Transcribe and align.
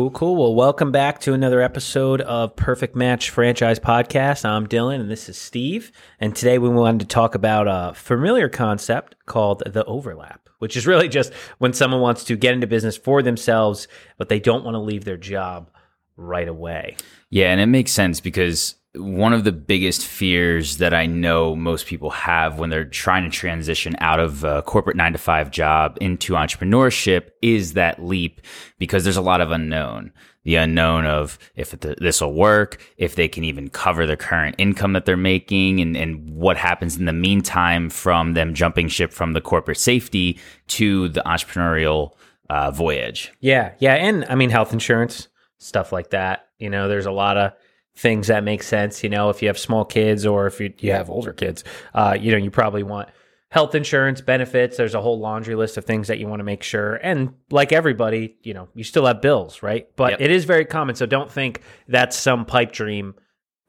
Cool, 0.00 0.10
cool. 0.12 0.36
Well, 0.36 0.54
welcome 0.54 0.92
back 0.92 1.20
to 1.20 1.34
another 1.34 1.60
episode 1.60 2.22
of 2.22 2.56
Perfect 2.56 2.96
Match 2.96 3.28
Franchise 3.28 3.78
Podcast. 3.78 4.46
I'm 4.46 4.66
Dylan 4.66 4.98
and 4.98 5.10
this 5.10 5.28
is 5.28 5.36
Steve. 5.36 5.92
And 6.18 6.34
today 6.34 6.56
we 6.56 6.70
wanted 6.70 7.00
to 7.00 7.06
talk 7.06 7.34
about 7.34 7.66
a 7.68 7.92
familiar 7.92 8.48
concept 8.48 9.14
called 9.26 9.62
the 9.66 9.84
overlap, 9.84 10.48
which 10.58 10.74
is 10.74 10.86
really 10.86 11.06
just 11.06 11.34
when 11.58 11.74
someone 11.74 12.00
wants 12.00 12.24
to 12.24 12.36
get 12.36 12.54
into 12.54 12.66
business 12.66 12.96
for 12.96 13.20
themselves, 13.20 13.88
but 14.16 14.30
they 14.30 14.40
don't 14.40 14.64
want 14.64 14.74
to 14.74 14.78
leave 14.78 15.04
their 15.04 15.18
job 15.18 15.70
right 16.16 16.48
away. 16.48 16.96
Yeah, 17.28 17.52
and 17.52 17.60
it 17.60 17.66
makes 17.66 17.92
sense 17.92 18.20
because 18.20 18.76
one 18.94 19.32
of 19.32 19.44
the 19.44 19.52
biggest 19.52 20.04
fears 20.04 20.78
that 20.78 20.92
I 20.92 21.06
know 21.06 21.54
most 21.54 21.86
people 21.86 22.10
have 22.10 22.58
when 22.58 22.70
they're 22.70 22.84
trying 22.84 23.22
to 23.22 23.30
transition 23.30 23.94
out 24.00 24.18
of 24.18 24.42
a 24.42 24.62
corporate 24.62 24.96
nine 24.96 25.12
to 25.12 25.18
five 25.18 25.52
job 25.52 25.96
into 26.00 26.32
entrepreneurship 26.32 27.30
is 27.40 27.74
that 27.74 28.02
leap 28.04 28.40
because 28.78 29.04
there's 29.04 29.16
a 29.16 29.22
lot 29.22 29.40
of 29.40 29.52
unknown. 29.52 30.12
The 30.42 30.56
unknown 30.56 31.06
of 31.06 31.38
if 31.54 31.70
this 31.70 32.20
will 32.20 32.34
work, 32.34 32.82
if 32.96 33.14
they 33.14 33.28
can 33.28 33.44
even 33.44 33.68
cover 33.68 34.06
the 34.06 34.16
current 34.16 34.56
income 34.58 34.94
that 34.94 35.04
they're 35.04 35.16
making, 35.16 35.80
and, 35.80 35.96
and 35.96 36.28
what 36.30 36.56
happens 36.56 36.96
in 36.96 37.04
the 37.04 37.12
meantime 37.12 37.90
from 37.90 38.32
them 38.32 38.54
jumping 38.54 38.88
ship 38.88 39.12
from 39.12 39.34
the 39.34 39.42
corporate 39.42 39.78
safety 39.78 40.40
to 40.68 41.08
the 41.08 41.22
entrepreneurial 41.26 42.12
uh, 42.48 42.70
voyage. 42.70 43.32
Yeah, 43.40 43.72
yeah. 43.78 43.94
And 43.94 44.24
I 44.30 44.34
mean, 44.34 44.50
health 44.50 44.72
insurance, 44.72 45.28
stuff 45.58 45.92
like 45.92 46.10
that. 46.10 46.48
You 46.58 46.70
know, 46.70 46.88
there's 46.88 47.06
a 47.06 47.12
lot 47.12 47.36
of 47.36 47.52
things 48.00 48.28
that 48.28 48.42
make 48.42 48.62
sense. 48.62 49.04
You 49.04 49.10
know, 49.10 49.28
if 49.28 49.42
you 49.42 49.48
have 49.48 49.58
small 49.58 49.84
kids 49.84 50.24
or 50.24 50.46
if 50.46 50.58
you, 50.58 50.72
you 50.78 50.92
have 50.92 51.10
older 51.10 51.32
kids, 51.32 51.64
uh, 51.94 52.16
you 52.18 52.32
know, 52.32 52.38
you 52.38 52.50
probably 52.50 52.82
want 52.82 53.10
health 53.50 53.74
insurance 53.74 54.20
benefits. 54.20 54.76
There's 54.76 54.94
a 54.94 55.00
whole 55.00 55.18
laundry 55.18 55.54
list 55.54 55.76
of 55.76 55.84
things 55.84 56.08
that 56.08 56.18
you 56.18 56.26
want 56.26 56.40
to 56.40 56.44
make 56.44 56.62
sure. 56.62 56.94
And 56.94 57.34
like 57.50 57.72
everybody, 57.72 58.36
you 58.42 58.54
know, 58.54 58.68
you 58.74 58.84
still 58.84 59.06
have 59.06 59.20
bills, 59.20 59.62
right? 59.62 59.88
But 59.96 60.12
yep. 60.12 60.20
it 60.22 60.30
is 60.30 60.44
very 60.44 60.64
common. 60.64 60.94
So 60.94 61.04
don't 61.04 61.30
think 61.30 61.60
that's 61.88 62.16
some 62.16 62.46
pipe 62.46 62.72
dream 62.72 63.14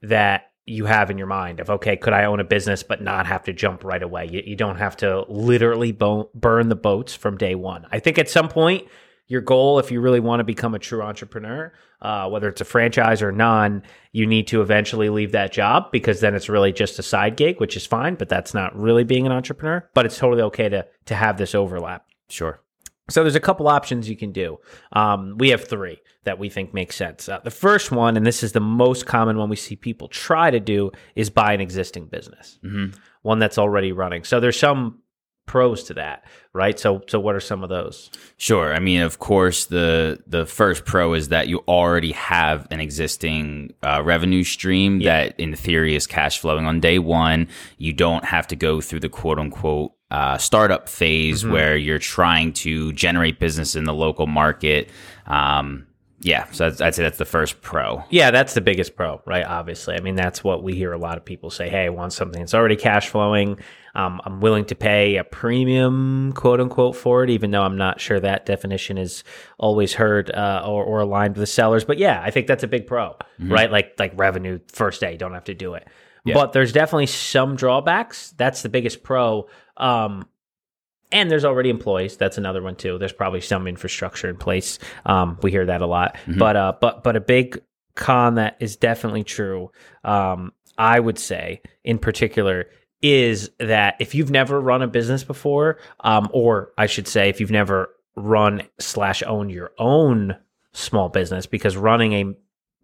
that 0.03 0.51
you 0.65 0.85
have 0.85 1.09
in 1.09 1.17
your 1.17 1.27
mind 1.27 1.59
of, 1.59 1.69
okay, 1.69 1.97
could 1.97 2.13
I 2.13 2.25
own 2.25 2.39
a 2.39 2.43
business 2.45 2.83
but 2.83 3.01
not 3.01 3.25
have 3.25 3.43
to 3.45 3.53
jump 3.53 3.83
right 3.83 4.01
away? 4.01 4.29
You, 4.31 4.43
you 4.45 4.55
don't 4.55 4.77
have 4.77 4.95
to 4.97 5.25
literally 5.27 5.91
bo- 5.91 6.29
burn 6.33 6.69
the 6.69 6.75
boats 6.75 7.15
from 7.15 7.37
day 7.37 7.55
one. 7.55 7.85
I 7.91 7.99
think 7.99 8.17
at 8.17 8.29
some 8.29 8.47
point, 8.47 8.87
your 9.31 9.39
goal, 9.39 9.79
if 9.79 9.91
you 9.91 10.01
really 10.01 10.19
want 10.19 10.41
to 10.41 10.43
become 10.43 10.75
a 10.75 10.79
true 10.79 11.01
entrepreneur, 11.01 11.71
uh, 12.01 12.27
whether 12.27 12.49
it's 12.49 12.59
a 12.59 12.65
franchise 12.65 13.21
or 13.21 13.31
non, 13.31 13.81
you 14.11 14.27
need 14.27 14.45
to 14.47 14.61
eventually 14.61 15.07
leave 15.07 15.31
that 15.31 15.53
job 15.53 15.89
because 15.89 16.19
then 16.19 16.35
it's 16.35 16.49
really 16.49 16.73
just 16.73 16.99
a 16.99 17.03
side 17.03 17.37
gig, 17.37 17.57
which 17.61 17.77
is 17.77 17.85
fine, 17.85 18.15
but 18.15 18.27
that's 18.27 18.53
not 18.53 18.75
really 18.77 19.05
being 19.05 19.25
an 19.25 19.31
entrepreneur. 19.31 19.89
But 19.93 20.05
it's 20.05 20.17
totally 20.17 20.41
okay 20.43 20.67
to 20.67 20.85
to 21.05 21.15
have 21.15 21.37
this 21.37 21.55
overlap. 21.55 22.05
Sure. 22.27 22.59
So 23.09 23.23
there's 23.23 23.35
a 23.35 23.41
couple 23.41 23.69
options 23.69 24.09
you 24.09 24.17
can 24.17 24.33
do. 24.33 24.57
Um, 24.91 25.37
we 25.37 25.49
have 25.49 25.63
three 25.63 26.01
that 26.25 26.37
we 26.37 26.49
think 26.49 26.73
make 26.73 26.91
sense. 26.91 27.29
Uh, 27.29 27.39
the 27.41 27.51
first 27.51 27.89
one, 27.89 28.17
and 28.17 28.25
this 28.25 28.43
is 28.43 28.51
the 28.51 28.59
most 28.59 29.05
common 29.05 29.37
one 29.37 29.49
we 29.49 29.55
see 29.55 29.77
people 29.77 30.09
try 30.09 30.51
to 30.51 30.59
do, 30.59 30.91
is 31.15 31.29
buy 31.29 31.53
an 31.53 31.61
existing 31.61 32.07
business, 32.07 32.59
mm-hmm. 32.63 32.97
one 33.21 33.39
that's 33.39 33.57
already 33.57 33.93
running. 33.93 34.25
So 34.25 34.39
there's 34.41 34.59
some 34.59 34.99
pros 35.51 35.83
to 35.83 35.93
that, 35.93 36.23
right? 36.53 36.79
So 36.79 37.03
so 37.07 37.19
what 37.19 37.35
are 37.35 37.41
some 37.41 37.61
of 37.61 37.69
those? 37.69 38.09
Sure. 38.37 38.73
I 38.73 38.79
mean, 38.79 39.01
of 39.01 39.19
course, 39.19 39.65
the 39.65 40.23
the 40.25 40.45
first 40.45 40.85
pro 40.85 41.13
is 41.13 41.27
that 41.27 41.49
you 41.49 41.59
already 41.67 42.13
have 42.13 42.65
an 42.71 42.79
existing 42.79 43.73
uh, 43.83 44.01
revenue 44.01 44.45
stream 44.45 45.01
yeah. 45.01 45.25
that, 45.25 45.39
in 45.39 45.53
theory, 45.53 45.93
is 45.93 46.07
cash 46.07 46.39
flowing 46.39 46.65
on 46.65 46.79
day 46.79 46.99
one. 46.99 47.49
You 47.77 47.91
don't 47.91 48.23
have 48.23 48.47
to 48.47 48.55
go 48.55 48.79
through 48.79 49.01
the 49.01 49.09
quote 49.09 49.39
unquote 49.39 49.91
uh, 50.09 50.37
startup 50.37 50.87
phase 50.87 51.43
mm-hmm. 51.43 51.51
where 51.51 51.75
you're 51.75 51.99
trying 51.99 52.53
to 52.53 52.93
generate 52.93 53.37
business 53.37 53.75
in 53.75 53.83
the 53.83 53.93
local 53.93 54.27
market. 54.27 54.89
Um, 55.27 55.85
yeah, 56.21 56.49
so 56.51 56.67
I'd 56.67 56.95
say 56.95 57.03
that's 57.03 57.17
the 57.17 57.25
first 57.25 57.61
pro. 57.61 58.03
Yeah, 58.09 58.31
that's 58.31 58.53
the 58.53 58.61
biggest 58.61 58.95
pro, 58.95 59.21
right? 59.25 59.43
Obviously, 59.43 59.95
I 59.95 59.99
mean 59.99 60.15
that's 60.15 60.43
what 60.43 60.63
we 60.63 60.75
hear 60.75 60.93
a 60.93 60.97
lot 60.97 61.17
of 61.17 61.25
people 61.25 61.49
say. 61.49 61.67
Hey, 61.67 61.85
I 61.85 61.89
want 61.89 62.13
something 62.13 62.39
that's 62.39 62.53
already 62.53 62.77
cash 62.77 63.09
flowing. 63.09 63.59
Um, 63.95 64.21
I'm 64.25 64.39
willing 64.39 64.65
to 64.65 64.75
pay 64.75 65.17
a 65.17 65.23
premium, 65.23 66.33
quote 66.33 66.61
unquote, 66.61 66.95
for 66.95 67.23
it, 67.23 67.29
even 67.29 67.51
though 67.51 67.63
I'm 67.63 67.77
not 67.77 67.99
sure 67.99 68.19
that 68.19 68.45
definition 68.45 68.97
is 68.97 69.23
always 69.57 69.93
heard 69.93 70.31
uh, 70.31 70.63
or, 70.65 70.83
or, 70.83 70.99
aligned 71.01 71.35
with 71.35 71.41
the 71.41 71.47
sellers. 71.47 71.83
But 71.83 71.97
yeah, 71.97 72.21
I 72.23 72.31
think 72.31 72.47
that's 72.47 72.63
a 72.63 72.67
big 72.67 72.87
pro, 72.87 73.09
mm-hmm. 73.09 73.51
right? 73.51 73.71
Like 73.71 73.95
like 73.99 74.13
revenue 74.15 74.59
first 74.67 75.01
day, 75.01 75.17
don't 75.17 75.33
have 75.33 75.45
to 75.45 75.53
do 75.53 75.73
it. 75.73 75.87
Yeah. 76.23 76.35
But 76.35 76.53
there's 76.53 76.71
definitely 76.71 77.07
some 77.07 77.55
drawbacks. 77.55 78.33
That's 78.37 78.61
the 78.61 78.69
biggest 78.69 79.03
pro. 79.03 79.47
Um, 79.77 80.27
and 81.11 81.29
there's 81.29 81.45
already 81.45 81.69
employees. 81.69 82.17
That's 82.17 82.37
another 82.37 82.61
one 82.61 82.75
too. 82.75 82.97
There's 82.97 83.11
probably 83.11 83.41
some 83.41 83.67
infrastructure 83.67 84.29
in 84.29 84.37
place. 84.37 84.79
Um, 85.05 85.37
we 85.41 85.51
hear 85.51 85.65
that 85.65 85.81
a 85.81 85.87
lot, 85.87 86.15
mm-hmm. 86.15 86.37
but 86.37 86.55
uh, 86.55 86.73
but 86.79 87.03
but 87.03 87.15
a 87.15 87.21
big 87.21 87.61
con 87.95 88.35
that 88.35 88.57
is 88.59 88.77
definitely 88.77 89.23
true. 89.23 89.71
Um, 90.03 90.53
I 90.77 90.99
would 90.99 91.19
say 91.19 91.61
in 91.83 91.99
particular 91.99 92.67
is 93.01 93.49
that 93.59 93.95
if 93.99 94.13
you've 94.13 94.31
never 94.31 94.59
run 94.59 94.81
a 94.81 94.87
business 94.87 95.23
before, 95.23 95.79
um, 96.01 96.29
or 96.31 96.71
I 96.77 96.85
should 96.85 97.07
say, 97.07 97.29
if 97.29 97.39
you've 97.39 97.51
never 97.51 97.89
run 98.15 98.63
slash 98.79 99.23
own 99.23 99.49
your 99.49 99.71
own 99.77 100.35
small 100.73 101.09
business, 101.09 101.45
because 101.45 101.75
running 101.75 102.13
a 102.13 102.33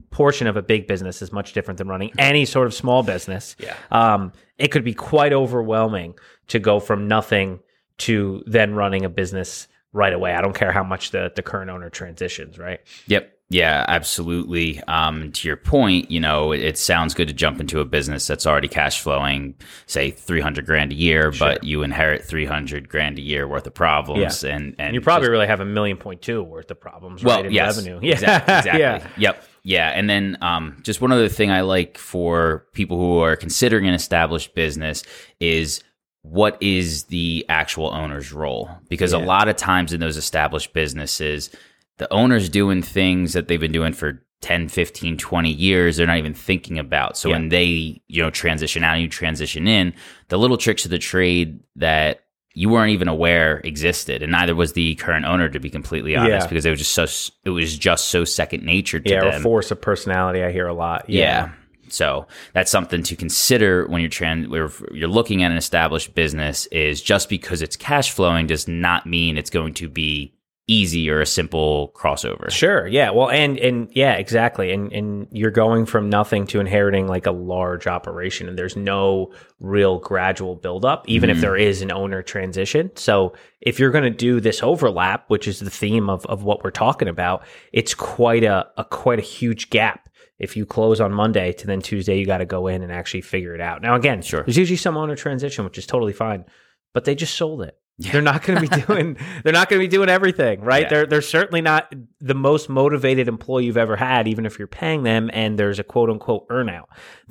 portion 0.10 0.48
of 0.48 0.58
a 0.58 0.62
big 0.62 0.88
business 0.88 1.22
is 1.22 1.32
much 1.32 1.54
different 1.54 1.78
than 1.78 1.88
running 1.88 2.12
any 2.18 2.46
sort 2.46 2.66
of 2.66 2.74
small 2.74 3.04
business. 3.04 3.56
Yeah. 3.60 3.76
Um, 3.92 4.32
it 4.58 4.70
could 4.70 4.84
be 4.84 4.94
quite 4.94 5.34
overwhelming 5.34 6.16
to 6.48 6.60
go 6.60 6.80
from 6.80 7.08
nothing 7.08 7.60
to 8.00 8.44
then 8.46 8.74
running 8.74 9.06
a 9.06 9.10
business 9.10 9.68
right 9.94 10.14
away. 10.14 10.34
I 10.34 10.42
don't 10.42 10.56
care 10.56 10.72
how 10.72 10.84
much 10.84 11.12
the, 11.12 11.32
the 11.36 11.42
current 11.42 11.70
owner 11.70 11.90
transitions, 11.90 12.58
right? 12.58 12.80
Yep. 13.08 13.37
Yeah, 13.50 13.86
absolutely. 13.88 14.82
Um, 14.90 15.32
to 15.32 15.48
your 15.48 15.56
point, 15.56 16.12
you 16.12 16.20
know, 16.20 16.52
it, 16.52 16.62
it, 16.62 16.78
sounds 16.78 17.14
good 17.14 17.30
to 17.30 17.34
jump 17.34 17.62
into 17.62 17.80
a 17.80 17.86
business 17.86 18.28
that's 18.28 18.46
already 18.46 18.68
cash 18.68 19.00
flowing, 19.02 19.56
say 19.86 20.12
three 20.12 20.42
hundred 20.42 20.66
grand 20.66 20.92
a 20.92 20.96
year, 20.96 21.32
sure. 21.32 21.48
but 21.48 21.64
you 21.64 21.82
inherit 21.84 22.26
three 22.26 22.46
hundred 22.46 22.90
grand 22.90 23.18
a 23.18 23.22
year 23.22 23.48
worth 23.48 23.66
of 23.66 23.74
problems, 23.74 24.44
yeah. 24.44 24.56
and, 24.56 24.76
and 24.78 24.94
you 24.94 25.00
probably 25.00 25.28
just, 25.28 25.32
really 25.32 25.48
have 25.48 25.62
a 25.62 25.66
million 25.66 25.96
point 25.96 26.22
two 26.22 26.44
worth 26.44 26.70
of 26.72 26.82
problems. 26.82 27.24
Well, 27.24 27.38
right, 27.38 27.46
in 27.46 27.54
yes, 27.54 27.78
revenue. 27.78 28.00
Yeah, 28.08 28.14
exactly. 28.16 28.56
exactly. 28.56 28.82
yeah. 28.82 29.08
Yep. 29.18 29.44
Yeah, 29.64 29.90
and 29.90 30.10
then 30.10 30.38
um, 30.42 30.78
just 30.82 31.00
one 31.00 31.14
other 31.14 31.30
thing 31.30 31.50
I 31.50 31.62
like 31.62 31.98
for 31.98 32.66
people 32.74 32.98
who 32.98 33.20
are 33.20 33.38
considering 33.38 33.88
an 33.88 33.94
established 33.94 34.56
business 34.56 35.04
is 35.40 35.84
what 36.22 36.58
is 36.62 37.06
the 37.06 37.46
actual 37.48 37.94
owner's 37.94 38.34
role? 38.34 38.70
Because 38.90 39.14
yeah. 39.14 39.20
a 39.20 39.24
lot 39.24 39.48
of 39.48 39.56
times 39.56 39.94
in 39.94 40.00
those 40.00 40.18
established 40.18 40.74
businesses, 40.74 41.50
the 41.98 42.12
owner's 42.14 42.50
doing 42.50 42.82
things 42.82 43.34
that 43.34 43.48
they've 43.48 43.60
been 43.60 43.72
doing 43.72 43.94
for 43.94 44.24
10, 44.42 44.70
15, 44.70 45.18
20 45.18 45.52
years, 45.52 45.98
they're 45.98 46.08
not 46.08 46.18
even 46.18 46.34
thinking 46.34 46.78
about. 46.78 47.18
So 47.18 47.30
yeah. 47.30 47.36
when 47.36 47.50
they, 47.50 48.02
you 48.08 48.22
know, 48.22 48.30
transition 48.30 48.84
out, 48.84 48.94
and 48.94 49.02
you 49.02 49.10
transition 49.10 49.68
in, 49.68 49.94
the 50.30 50.38
little 50.38 50.58
tricks 50.58 50.86
of 50.86 50.92
the 50.92 51.00
trade 51.00 51.60
that 51.76 52.22
you 52.54 52.70
weren't 52.70 52.92
even 52.92 53.08
aware 53.08 53.62
existed, 53.64 54.24
and 54.24 54.32
neither 54.32 54.56
was 54.56 54.74
the 54.74 54.96
current 54.96 55.26
owner, 55.26 55.50
to 55.50 55.60
be 55.60 55.70
completely 55.70 56.16
honest, 56.16 56.46
yeah. 56.46 56.48
because 56.48 56.66
it 56.66 56.70
was 56.70 56.80
just 56.80 56.94
so 56.94 57.34
it 57.46 57.50
was 57.50 57.78
just 57.78 58.08
so 58.08 58.26
second 58.26 58.64
nature 58.64 59.00
to 59.00 59.10
yeah, 59.10 59.24
them. 59.24 59.42
or 59.42 59.44
force 59.44 59.72
of 59.72 59.82
personality. 59.82 60.44
I 60.44 60.52
hear 60.52 60.68
a 60.68 60.74
lot. 60.74 61.10
Yeah. 61.10 61.22
yeah. 61.22 61.52
So 61.90 62.28
that's 62.54 62.70
something 62.70 63.04
to 63.04 63.16
consider 63.16 63.88
when 63.88 64.02
you're 64.02 64.10
trans- 64.10 64.48
you're 64.92 65.08
looking 65.08 65.44
at 65.44 65.52
an 65.52 65.58
established 65.58 66.16
business. 66.16 66.66
Is 66.68 67.02
just 67.02 67.30
because 67.30 67.62
it's 67.62 67.76
cash 67.76 68.12
flowing 68.12 68.48
does 68.48 68.68
not 68.68 69.06
mean 69.06 69.38
it's 69.38 69.52
going 69.52 69.74
to 69.76 69.88
be 69.88 70.34
easy 70.68 71.10
or 71.10 71.22
a 71.22 71.26
simple 71.26 71.94
crossover. 71.96 72.52
Sure. 72.52 72.86
Yeah. 72.88 73.12
Well, 73.12 73.30
and 73.30 73.58
and 73.58 73.90
yeah, 73.94 74.14
exactly. 74.14 74.72
And 74.72 74.92
and 74.92 75.28
you're 75.32 75.52
going 75.52 75.86
from 75.86 76.10
nothing 76.10 76.46
to 76.48 76.60
inheriting 76.60 77.08
like 77.08 77.26
a 77.26 77.32
large 77.32 77.88
operation, 77.88 78.50
and 78.50 78.58
there's 78.58 78.76
no 78.76 79.32
real 79.60 80.00
gradual 80.00 80.56
buildup, 80.56 81.08
even 81.08 81.30
mm. 81.30 81.32
if 81.32 81.38
mm-hmm. 81.38 81.42
there 81.42 81.56
is 81.56 81.82
an 81.82 81.92
owner 81.92 82.22
transition. 82.22 82.92
So 82.96 83.34
if 83.62 83.80
you're 83.80 83.92
going 83.92 84.04
to 84.04 84.10
do 84.10 84.40
this 84.42 84.62
overlap, 84.62 85.30
which 85.30 85.48
is 85.48 85.60
the 85.60 85.70
theme 85.70 86.10
of 86.10 86.26
of 86.26 86.44
what 86.44 86.64
we're 86.64 86.72
talking 86.72 87.08
about, 87.08 87.46
it's 87.72 87.94
quite 87.94 88.44
a, 88.44 88.68
a 88.78 88.84
quite 88.84 89.20
a 89.20 89.24
huge 89.24 89.70
gap. 89.70 90.10
If 90.38 90.56
you 90.56 90.68
close 90.68 91.02
on 91.02 91.14
Monday 91.14 91.54
to 91.54 91.66
then 91.66 91.82
Tuesday, 91.82 92.20
you 92.20 92.26
got 92.26 92.40
to 92.40 92.46
go 92.46 92.68
in 92.68 92.84
and 92.84 92.92
actually 92.92 93.22
figure 93.22 93.56
it 93.56 93.62
out. 93.62 93.82
Now, 93.82 93.96
again, 93.96 94.22
sure. 94.22 94.44
there's 94.44 94.58
usually 94.58 94.78
some 94.78 94.96
owner 94.96 95.16
transition, 95.16 95.66
which 95.66 95.80
is 95.80 95.88
totally 95.88 96.14
fine, 96.14 96.46
but 96.94 97.06
they 97.06 97.16
just 97.16 97.34
sold 97.34 97.64
it. 97.64 97.76
Yeah. 98.00 98.12
They're 98.12 98.22
not 98.22 98.44
going 98.44 98.62
to 98.62 98.70
be 98.70 98.82
doing. 98.86 99.18
they're 99.44 99.54
not 99.54 99.70
going 99.70 99.82
to 99.82 99.84
be 99.84 99.90
doing 99.90 100.08
everything, 100.08 100.62
right? 100.62 100.84
Yeah. 100.84 100.90
They're 100.90 101.06
they're 101.08 101.22
certainly 101.22 101.62
not 101.62 101.94
the 102.20 102.36
most 102.36 102.70
motivated 102.70 103.28
employee 103.28 103.66
you've 103.66 103.78
ever 103.78 103.96
had, 103.96 104.28
even 104.28 104.46
if 104.46 104.60
you're 104.60 104.68
paying 104.68 105.02
them. 105.02 105.32
And 105.34 105.58
there's 105.58 105.80
a 105.80 105.84
quote 105.84 106.10
unquote 106.12 106.48
earnout. 106.50 106.86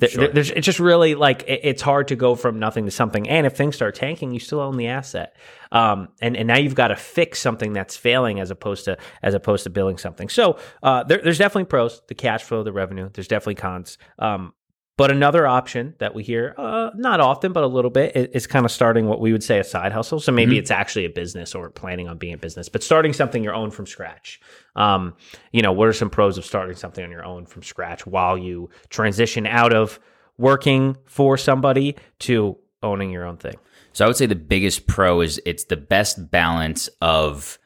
Sure. 0.09 0.27
There's 0.27 0.51
it's 0.51 0.65
just 0.65 0.79
really 0.81 1.15
like 1.15 1.45
it's 1.47 1.81
hard 1.81 2.09
to 2.09 2.17
go 2.17 2.35
from 2.35 2.59
nothing 2.59 2.83
to 2.85 2.91
something. 2.91 3.29
And 3.29 3.47
if 3.47 3.55
things 3.55 3.75
start 3.75 3.95
tanking, 3.95 4.33
you 4.33 4.39
still 4.39 4.59
own 4.59 4.75
the 4.75 4.87
asset. 4.87 5.37
Um, 5.71 6.09
and 6.21 6.35
and 6.35 6.47
now 6.47 6.57
you've 6.57 6.75
got 6.75 6.89
to 6.89 6.97
fix 6.97 7.39
something 7.39 7.71
that's 7.71 7.95
failing 7.95 8.41
as 8.41 8.51
opposed 8.51 8.85
to 8.85 8.97
as 9.23 9.33
opposed 9.33 9.63
to 9.63 9.69
building 9.69 9.97
something. 9.97 10.27
So 10.27 10.59
uh, 10.83 11.03
there, 11.03 11.19
there's 11.23 11.37
definitely 11.37 11.65
pros, 11.65 12.01
the 12.09 12.15
cash 12.15 12.43
flow, 12.43 12.63
the 12.63 12.73
revenue. 12.73 13.09
There's 13.13 13.27
definitely 13.29 13.55
cons. 13.55 13.97
Um, 14.19 14.53
But 14.97 15.11
another 15.11 15.45
option 15.45 15.93
that 15.99 16.15
we 16.15 16.23
hear, 16.23 16.55
uh, 16.57 16.89
not 16.95 17.19
often, 17.19 17.53
but 17.53 17.63
a 17.63 17.67
little 17.67 17.91
bit, 17.91 18.15
is, 18.15 18.27
is 18.29 18.47
kind 18.47 18.65
of 18.65 18.71
starting 18.71 19.05
what 19.05 19.21
we 19.21 19.31
would 19.31 19.43
say 19.43 19.59
a 19.59 19.63
side 19.63 19.91
hustle. 19.91 20.19
So 20.19 20.31
maybe 20.31 20.57
it's 20.57 20.71
actually 20.71 21.05
a 21.05 21.09
business 21.09 21.53
or 21.53 21.69
planning 21.69 22.07
on 22.07 22.17
being 22.17 22.33
a 22.33 22.37
business, 22.37 22.67
but 22.67 22.81
starting 22.81 23.13
something 23.13 23.43
your 23.43 23.53
own 23.53 23.69
from 23.69 23.85
scratch. 23.85 24.41
Um, 24.75 25.13
you 25.51 25.61
know, 25.61 25.71
what 25.71 25.87
are 25.87 25.93
some 25.93 26.09
pros 26.09 26.39
of 26.39 26.45
starting 26.45 26.75
something 26.75 27.05
on 27.05 27.11
your 27.11 27.23
own 27.23 27.45
from 27.45 27.61
scratch 27.61 28.07
while 28.07 28.39
you 28.39 28.71
transition 28.89 29.45
out 29.45 29.71
of 29.71 29.99
working 30.39 30.97
for 31.05 31.37
somebody 31.37 31.95
to 32.19 32.57
owning 32.81 33.11
your 33.11 33.25
own 33.25 33.37
thing? 33.37 33.55
So 33.93 34.03
I 34.03 34.07
would 34.07 34.17
say 34.17 34.25
the 34.25 34.35
biggest 34.35 34.87
pro 34.87 35.21
is 35.21 35.39
it's 35.45 35.65
the 35.65 35.77
best 35.77 36.31
balance 36.31 36.89
of 37.01 37.59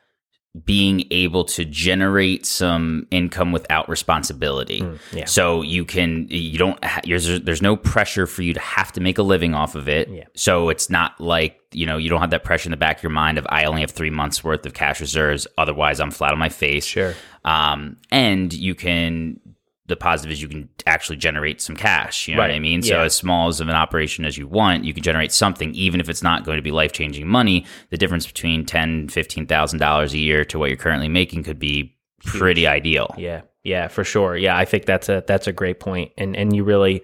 being 0.65 1.05
able 1.11 1.45
to 1.45 1.63
generate 1.63 2.45
some 2.45 3.07
income 3.09 3.53
without 3.53 3.87
responsibility. 3.87 4.83
yeah. 5.13 5.23
So 5.25 5.61
you 5.61 5.85
can 5.85 6.27
you 6.29 6.57
don't 6.57 6.83
ha- 6.83 6.99
there's 7.05 7.39
there's 7.41 7.61
no 7.61 7.77
pressure 7.77 8.27
for 8.27 8.41
you 8.41 8.53
to 8.53 8.59
have 8.59 8.91
to 8.93 9.01
make 9.01 9.17
a 9.17 9.23
living 9.23 9.53
off 9.53 9.75
of 9.75 9.87
it. 9.87 10.09
Yeah. 10.09 10.25
So 10.35 10.67
it's 10.67 10.89
not 10.89 11.19
like 11.21 11.57
you 11.71 11.85
know 11.85 11.95
you 11.95 12.09
don't 12.09 12.19
have 12.19 12.31
that 12.31 12.43
pressure 12.43 12.67
in 12.67 12.71
the 12.71 12.77
back 12.77 12.97
of 12.97 13.03
your 13.03 13.11
mind 13.11 13.37
of 13.37 13.47
I 13.49 13.63
only 13.63 13.79
have 13.81 13.91
three 13.91 14.09
months 14.09 14.43
worth 14.43 14.65
of 14.65 14.73
cash 14.73 14.99
reserves. 14.99 15.47
Otherwise, 15.57 16.01
I'm 16.01 16.11
flat 16.11 16.33
on 16.33 16.39
my 16.39 16.49
face. 16.49 16.85
Sure. 16.85 17.13
Um, 17.45 17.97
and 18.11 18.51
you 18.51 18.75
can 18.75 19.39
the 19.91 19.95
positive 19.97 20.31
is 20.31 20.41
you 20.41 20.47
can 20.47 20.69
actually 20.87 21.17
generate 21.17 21.61
some 21.61 21.75
cash. 21.75 22.27
You 22.27 22.35
know 22.35 22.41
what 22.41 22.49
I 22.49 22.59
mean? 22.59 22.81
So 22.81 23.01
as 23.01 23.13
small 23.13 23.49
as 23.49 23.59
of 23.59 23.67
an 23.67 23.75
operation 23.75 24.25
as 24.25 24.37
you 24.37 24.47
want, 24.47 24.85
you 24.85 24.93
can 24.93 25.03
generate 25.03 25.31
something, 25.31 25.75
even 25.75 25.99
if 25.99 26.09
it's 26.09 26.23
not 26.23 26.43
going 26.43 26.57
to 26.57 26.63
be 26.63 26.71
life 26.71 26.93
changing 26.93 27.27
money. 27.27 27.65
The 27.89 27.97
difference 27.97 28.25
between 28.25 28.65
ten, 28.65 29.09
fifteen 29.09 29.45
thousand 29.45 29.79
dollars 29.79 30.13
a 30.13 30.17
year 30.17 30.45
to 30.45 30.57
what 30.57 30.69
you're 30.69 30.77
currently 30.77 31.09
making 31.09 31.43
could 31.43 31.59
be 31.59 31.95
pretty 32.23 32.65
ideal. 32.65 33.13
Yeah, 33.17 33.41
yeah, 33.63 33.87
for 33.89 34.03
sure. 34.03 34.37
Yeah, 34.37 34.57
I 34.57 34.65
think 34.65 34.85
that's 34.85 35.09
a 35.09 35.23
that's 35.27 35.47
a 35.47 35.51
great 35.51 35.79
point, 35.79 36.11
and 36.17 36.35
and 36.35 36.55
you 36.55 36.63
really 36.63 37.03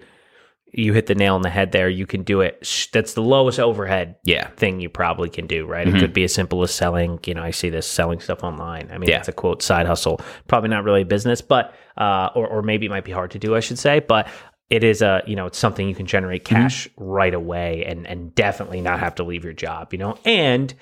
you 0.72 0.92
hit 0.92 1.06
the 1.06 1.14
nail 1.14 1.34
on 1.34 1.42
the 1.42 1.50
head 1.50 1.72
there. 1.72 1.88
You 1.88 2.06
can 2.06 2.22
do 2.22 2.40
it. 2.42 2.58
That's 2.92 3.14
the 3.14 3.22
lowest 3.22 3.58
overhead 3.58 4.16
Yeah. 4.24 4.48
thing 4.56 4.80
you 4.80 4.88
probably 4.88 5.30
can 5.30 5.46
do, 5.46 5.66
right? 5.66 5.86
Mhm. 5.86 5.96
It 5.96 6.00
could 6.00 6.12
be 6.12 6.24
as 6.24 6.34
simple 6.34 6.62
as 6.62 6.70
selling. 6.72 7.18
You 7.26 7.34
know, 7.34 7.42
I 7.42 7.50
see 7.52 7.70
this 7.70 7.86
selling 7.86 8.20
stuff 8.20 8.44
online. 8.44 8.88
I 8.92 8.98
mean, 8.98 9.08
Yeah. 9.08 9.18
it's 9.18 9.28
a 9.28 9.32
quote 9.32 9.62
side 9.62 9.86
hustle. 9.86 10.20
Probably 10.46 10.68
not 10.70 10.84
really 10.84 11.02
a 11.02 11.06
business, 11.06 11.40
but 11.40 11.72
uh, 11.96 12.28
or 12.34 12.46
or 12.46 12.62
maybe 12.62 12.86
it 12.86 12.90
might 12.90 13.04
be 13.04 13.12
hard 13.12 13.30
to 13.32 13.38
do. 13.38 13.54
I 13.56 13.60
should 13.60 13.78
say, 13.78 14.00
but. 14.00 14.28
It 14.70 14.84
is 14.84 15.00
a, 15.00 15.22
you 15.26 15.34
know, 15.34 15.46
it's 15.46 15.56
something 15.56 15.88
you 15.88 15.94
can 15.94 16.04
generate 16.04 16.44
cash 16.44 16.90
right 16.98 17.32
away 17.32 17.86
and 17.86 18.06
and 18.06 18.34
definitely 18.34 18.82
not 18.82 19.00
have 19.00 19.14
to 19.14 19.24
leave 19.24 19.42
your 19.42 19.54
job, 19.54 19.94
you 19.94 19.98
know. 19.98 20.18
And 20.26 20.74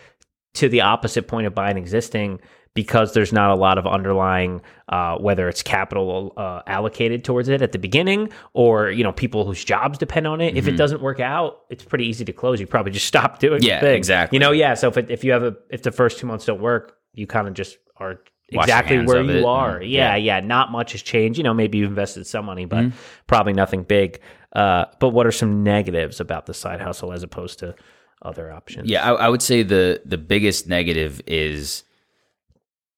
to 0.54 0.68
the 0.68 0.80
opposite 0.80 1.28
point 1.28 1.46
of 1.46 1.54
buying 1.54 1.76
existing 1.76 2.40
because 2.76 3.12
there's 3.14 3.32
not 3.32 3.50
a 3.50 3.56
lot 3.56 3.76
of 3.78 3.86
underlying 3.88 4.60
uh, 4.88 5.16
whether 5.18 5.48
it's 5.48 5.64
capital 5.64 6.32
uh, 6.36 6.62
allocated 6.68 7.24
towards 7.24 7.48
it 7.48 7.60
at 7.60 7.72
the 7.72 7.78
beginning 7.80 8.28
or 8.52 8.88
you 8.90 9.02
know 9.02 9.10
people 9.10 9.44
whose 9.44 9.64
jobs 9.64 9.98
depend 9.98 10.28
on 10.28 10.40
it. 10.40 10.56
If 10.56 10.68
it 10.68 10.76
doesn't 10.76 11.02
work 11.02 11.18
out 11.18 11.62
it's 11.70 11.82
pretty 11.82 12.06
easy 12.06 12.24
to 12.26 12.32
close. 12.32 12.60
You 12.60 12.68
probably 12.68 12.92
just 12.92 13.06
stop 13.14 13.40
doing 13.40 13.62
Yeah, 13.64 13.84
exactly. 13.84 14.36
you 14.36 14.40
know 14.40 14.52
yeah 14.52 14.74
so 14.74 14.86
if, 14.86 14.96
it, 14.96 15.10
if 15.10 15.24
you 15.24 15.32
have 15.32 15.42
a 15.42 15.56
if 15.70 15.82
the 15.82 15.90
first 15.90 16.18
two 16.20 16.28
months 16.28 16.44
don't 16.44 16.60
work 16.60 16.96
you 17.14 17.26
kind 17.26 17.48
of 17.48 17.54
just 17.54 17.78
are 17.96 18.20
Wash 18.52 18.66
exactly 18.66 19.04
where 19.04 19.22
you 19.22 19.38
it. 19.38 19.44
are. 19.44 19.78
And- 19.78 19.90
yeah, 19.90 20.14
yeah. 20.14 20.38
yeah 20.38 20.46
not 20.46 20.70
much 20.70 20.92
has 20.92 21.02
changed. 21.02 21.36
You 21.38 21.42
know 21.42 21.54
maybe 21.54 21.78
you've 21.78 21.88
invested 21.90 22.26
some 22.28 22.44
money 22.44 22.64
but 22.66 22.84
Mm-hmm. 22.84 22.96
probably 23.26 23.54
nothing 23.54 23.82
big. 23.82 24.20
Uh, 24.52 24.84
but 25.00 25.08
what 25.10 25.26
are 25.26 25.32
some 25.32 25.62
negatives 25.64 26.20
about 26.20 26.46
the 26.46 26.54
side 26.54 26.80
hustle 26.80 27.12
as 27.12 27.22
opposed 27.24 27.58
to 27.58 27.74
other 28.22 28.50
options? 28.52 28.88
Yeah, 28.88 29.02
I, 29.04 29.26
I 29.26 29.28
would 29.28 29.42
say 29.42 29.62
the 29.64 30.00
the 30.04 30.16
biggest 30.16 30.68
negative 30.68 31.20
is 31.26 31.82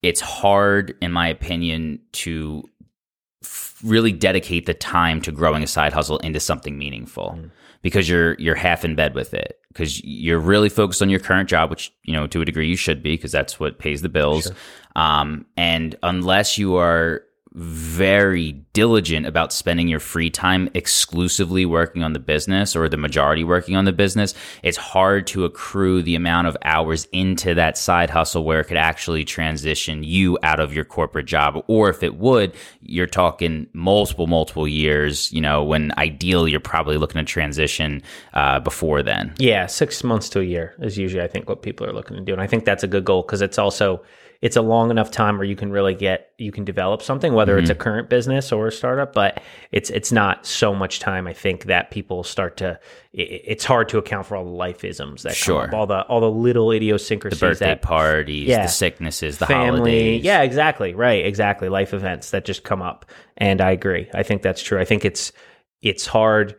it's 0.08 0.20
hard, 0.20 0.96
in 1.02 1.12
my 1.12 1.28
opinion, 1.28 2.00
to 2.12 2.64
f- 3.44 3.78
really 3.84 4.10
dedicate 4.10 4.64
the 4.64 4.72
time 4.72 5.20
to 5.20 5.30
growing 5.30 5.62
a 5.62 5.66
side 5.66 5.92
hustle 5.92 6.16
into 6.18 6.40
something 6.40 6.78
meaningful 6.78 7.38
because 7.82 8.08
you're 8.08 8.34
you're 8.34 8.54
half 8.54 8.86
in 8.86 8.94
bed 8.94 9.14
with 9.14 9.34
it. 9.34 9.58
Because 9.68 10.02
you're 10.02 10.40
really 10.40 10.70
focused 10.70 11.02
on 11.02 11.10
your 11.10 11.20
current 11.20 11.48
job, 11.48 11.68
which 11.68 11.92
you 12.04 12.14
know 12.14 12.26
to 12.26 12.40
a 12.40 12.44
degree 12.46 12.68
you 12.68 12.76
should 12.76 13.02
be 13.02 13.16
because 13.16 13.32
that's 13.32 13.60
what 13.60 13.78
pays 13.78 14.00
the 14.00 14.08
bills. 14.08 14.50
Um, 14.96 15.44
and 15.58 15.94
unless 16.02 16.56
you 16.56 16.76
are 16.76 17.22
very 17.58 18.52
diligent 18.72 19.26
about 19.26 19.52
spending 19.52 19.88
your 19.88 19.98
free 19.98 20.30
time 20.30 20.70
exclusively 20.74 21.66
working 21.66 22.04
on 22.04 22.12
the 22.12 22.18
business 22.20 22.76
or 22.76 22.88
the 22.88 22.96
majority 22.96 23.42
working 23.42 23.74
on 23.74 23.84
the 23.84 23.92
business, 23.92 24.32
it's 24.62 24.76
hard 24.76 25.26
to 25.26 25.44
accrue 25.44 26.00
the 26.00 26.14
amount 26.14 26.46
of 26.46 26.56
hours 26.62 27.08
into 27.12 27.54
that 27.54 27.76
side 27.76 28.10
hustle 28.10 28.44
where 28.44 28.60
it 28.60 28.66
could 28.66 28.76
actually 28.76 29.24
transition 29.24 30.04
you 30.04 30.38
out 30.44 30.60
of 30.60 30.72
your 30.72 30.84
corporate 30.84 31.26
job. 31.26 31.62
Or 31.66 31.90
if 31.90 32.04
it 32.04 32.14
would, 32.16 32.54
you're 32.80 33.06
talking 33.06 33.66
multiple, 33.72 34.28
multiple 34.28 34.68
years, 34.68 35.32
you 35.32 35.40
know, 35.40 35.64
when 35.64 35.92
ideally 35.98 36.52
you're 36.52 36.60
probably 36.60 36.96
looking 36.96 37.18
to 37.18 37.24
transition 37.24 38.02
uh, 38.34 38.60
before 38.60 39.02
then. 39.02 39.34
Yeah, 39.38 39.66
six 39.66 40.04
months 40.04 40.28
to 40.30 40.40
a 40.40 40.44
year 40.44 40.76
is 40.78 40.96
usually 40.96 41.24
I 41.24 41.26
think 41.26 41.48
what 41.48 41.62
people 41.62 41.84
are 41.86 41.92
looking 41.92 42.16
to 42.16 42.22
do, 42.22 42.32
and 42.32 42.40
I 42.40 42.46
think 42.46 42.64
that's 42.64 42.84
a 42.84 42.88
good 42.88 43.04
goal 43.04 43.22
because 43.22 43.42
it's 43.42 43.58
also 43.58 44.02
it's 44.40 44.56
a 44.56 44.62
long 44.62 44.90
enough 44.92 45.10
time 45.10 45.36
where 45.36 45.44
you 45.46 45.56
can 45.56 45.72
really 45.72 45.94
get 45.94 46.30
you 46.38 46.52
can 46.52 46.64
develop 46.64 47.02
something, 47.02 47.32
whether 47.34 47.58
it's 47.58 47.70
a 47.70 47.74
mm-hmm. 47.74 47.82
current 47.82 48.08
business 48.08 48.52
or 48.52 48.68
a 48.68 48.72
startup. 48.72 49.12
But 49.12 49.42
it's 49.72 49.90
it's 49.90 50.12
not 50.12 50.46
so 50.46 50.74
much 50.74 51.00
time. 51.00 51.26
I 51.26 51.32
think 51.32 51.64
that 51.64 51.90
people 51.90 52.22
start 52.22 52.56
to 52.58 52.78
i- 53.16 53.20
i- 53.20 53.42
it's 53.44 53.64
hard 53.64 53.88
to 53.88 53.98
account 53.98 54.26
for 54.26 54.36
all 54.36 54.44
the 54.44 54.50
life 54.50 54.84
isms 54.84 55.24
that 55.24 55.34
Sure. 55.34 55.62
come 55.62 55.70
up, 55.70 55.74
all 55.74 55.86
the 55.88 56.02
all 56.02 56.20
the 56.20 56.30
little 56.30 56.70
idiosyncrasies 56.70 57.40
The 57.40 57.46
birthday 57.46 57.66
that 57.66 57.82
parties, 57.82 58.46
Yeah. 58.46 58.62
the 58.62 58.68
sicknesses, 58.68 59.38
the 59.38 59.46
family. 59.46 59.78
holidays. 59.78 60.22
Yeah, 60.24 60.42
exactly. 60.42 60.94
Right, 60.94 61.26
exactly. 61.26 61.68
Life 61.68 61.92
events 61.92 62.30
that 62.30 62.44
just 62.44 62.62
come 62.62 62.80
up. 62.80 63.06
And 63.38 63.60
I 63.60 63.72
agree. 63.72 64.08
I 64.14 64.22
think 64.22 64.42
that's 64.42 64.62
true. 64.62 64.78
I 64.78 64.84
think 64.84 65.04
it's 65.04 65.32
it's 65.82 66.06
hard 66.06 66.54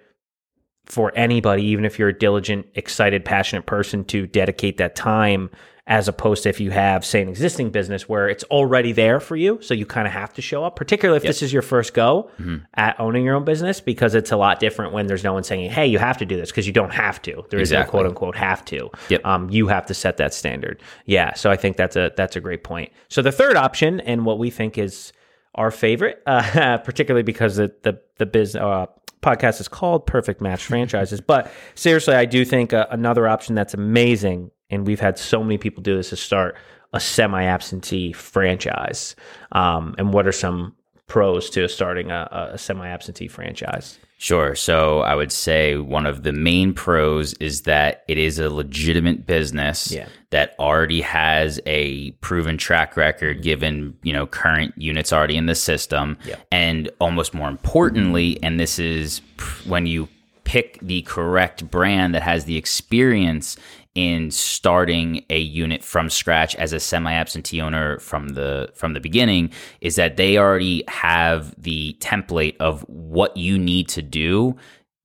for 0.85 1.11
anybody, 1.15 1.63
even 1.63 1.85
if 1.85 1.99
you're 1.99 2.09
a 2.09 2.17
diligent, 2.17 2.65
excited, 2.75 3.23
passionate 3.23 3.65
person, 3.67 4.03
to 4.05 4.25
dedicate 4.25 4.77
that 4.77 4.95
time 4.95 5.49
as 5.89 6.07
opposed 6.07 6.44
to 6.44 6.50
if 6.50 6.59
you 6.62 6.69
have, 6.69 7.03
say, 7.03 7.19
an 7.21 7.27
existing 7.27 7.71
business 7.71 8.07
where 8.07 8.30
it's 8.30 8.44
already 8.45 8.91
there 8.91 9.19
for 9.19 9.36
you. 9.36 9.57
So 9.62 9.74
you 9.74 9.86
kind 9.86 10.07
of 10.07 10.13
have 10.13 10.31
to 10.36 10.41
show 10.41 10.63
up, 10.63 10.75
particularly 10.75 11.18
if 11.18 11.24
this 11.24 11.41
is 11.41 11.51
your 11.51 11.63
first 11.63 11.94
go 11.95 12.30
at 12.75 12.97
owning 13.00 13.25
your 13.25 13.36
own 13.36 13.44
business, 13.44 13.81
because 13.81 14.13
it's 14.15 14.31
a 14.31 14.38
lot 14.38 14.59
different 14.59 14.94
when 14.94 15.07
there's 15.07 15.24
no 15.24 15.33
one 15.33 15.44
saying, 15.44 15.71
hey, 15.71 15.88
you 15.88 15.97
have 15.97 16.18
to 16.19 16.25
do 16.25 16.38
this, 16.38 16.51
because 16.51 16.68
you 16.68 16.74
don't 16.74 16.94
have 16.94 17.21
to. 17.24 17.44
There 17.50 17.59
is 17.59 17.71
no 17.71 17.80
Exactly. 17.80 17.89
quote 17.91 18.06
unquote 18.06 18.36
have 18.38 18.63
to. 18.65 18.89
Yep. 19.09 19.25
Um, 19.25 19.50
you 19.50 19.68
have 19.68 19.88
to 19.88 19.94
set 19.95 20.18
that 20.18 20.33
standard. 20.33 20.80
Yeah. 21.06 21.33
So 21.33 21.50
I 21.50 21.57
think 21.57 21.75
that's 21.75 21.95
a 21.95 22.13
that's 22.15 22.35
a 22.35 22.39
great 22.39 22.63
point. 22.63 22.92
So 23.09 23.21
the 23.24 23.31
third 23.31 23.56
option, 23.57 24.00
and 24.00 24.25
what 24.25 24.38
we 24.38 24.51
think 24.51 24.77
is 24.77 25.12
our 25.56 25.71
favorite, 25.71 26.21
uh, 26.27 26.77
particularly 26.77 27.24
because 27.24 27.56
the 27.56 27.74
the 27.81 28.00
the 28.19 28.27
biz 28.27 28.56
uh, 28.56 28.85
podcast 29.24 29.59
is 29.59 29.68
called 29.68 30.06
Perfect 30.06 30.39
Match 30.39 30.63
Franchises. 30.69 31.19
But 31.19 31.51
seriously, 31.74 32.13
I 32.13 32.25
do 32.25 32.45
think 32.45 32.74
uh, 32.74 32.85
another 32.92 33.27
option 33.27 33.56
that's 33.56 33.74
amazing, 33.74 34.51
and 34.69 34.86
we've 34.88 35.00
had 35.00 35.18
so 35.18 35.44
many 35.44 35.57
people 35.57 35.81
do 35.83 35.95
this 35.95 36.10
to 36.10 36.16
start 36.16 36.56
a 36.94 37.00
semi-absentee 37.00 38.13
franchise. 38.13 39.16
Um, 39.51 39.95
and 39.98 40.13
what 40.13 40.27
are 40.27 40.31
some 40.31 40.75
pros 41.07 41.50
to 41.51 41.68
starting 41.68 42.12
a, 42.12 42.50
a 42.54 42.57
semi-absentee 42.57 43.28
franchise? 43.28 43.99
Sure. 44.18 44.54
So 44.54 44.99
I 44.99 45.16
would 45.16 45.31
say 45.31 45.78
one 45.78 46.06
of 46.06 46.23
the 46.23 46.33
main 46.33 46.73
pros 46.73 47.33
is 47.35 47.61
that 47.61 48.04
it 48.07 48.18
is 48.18 48.38
a 48.38 48.49
legitimate 48.49 49.26
business 49.26 49.92
Yeah. 49.92 50.07
that 50.31 50.56
already 50.59 50.99
has 51.02 51.59
a 51.66 52.11
proven 52.19 52.57
track 52.57 52.97
record 52.97 53.42
given, 53.42 53.97
you 54.04 54.11
know, 54.11 54.28
current 54.28 54.73
units 54.78 55.14
already 55.14 55.38
in 55.38 55.45
the 55.45 55.56
system. 55.56 56.18
Yeah. 56.26 56.35
And 56.52 56.90
almost 56.99 57.33
more 57.33 57.47
importantly, 57.47 58.38
and 58.44 58.59
this 58.59 58.78
is 58.78 59.21
when 59.66 59.85
you 59.85 60.09
pick 60.44 60.80
the 60.81 61.04
correct 61.04 61.69
brand 61.69 62.14
that 62.14 62.23
has 62.23 62.45
the 62.45 62.57
experience 62.57 63.56
in 63.95 64.31
starting 64.31 65.25
a 65.29 65.39
unit 65.39 65.83
from 65.83 66.09
scratch 66.09 66.55
as 66.55 66.73
a 66.73 66.79
semi-absentee 66.79 67.59
owner 67.59 67.99
from 67.99 68.29
the 68.29 68.69
from 68.75 68.93
the 68.93 68.99
beginning 68.99 69.51
is 69.81 69.95
that 69.95 70.15
they 70.15 70.37
already 70.37 70.83
have 70.87 71.53
the 71.61 71.97
template 71.99 72.55
of 72.59 72.81
what 72.87 73.35
you 73.35 73.57
need 73.57 73.89
to 73.89 74.01
do 74.01 74.55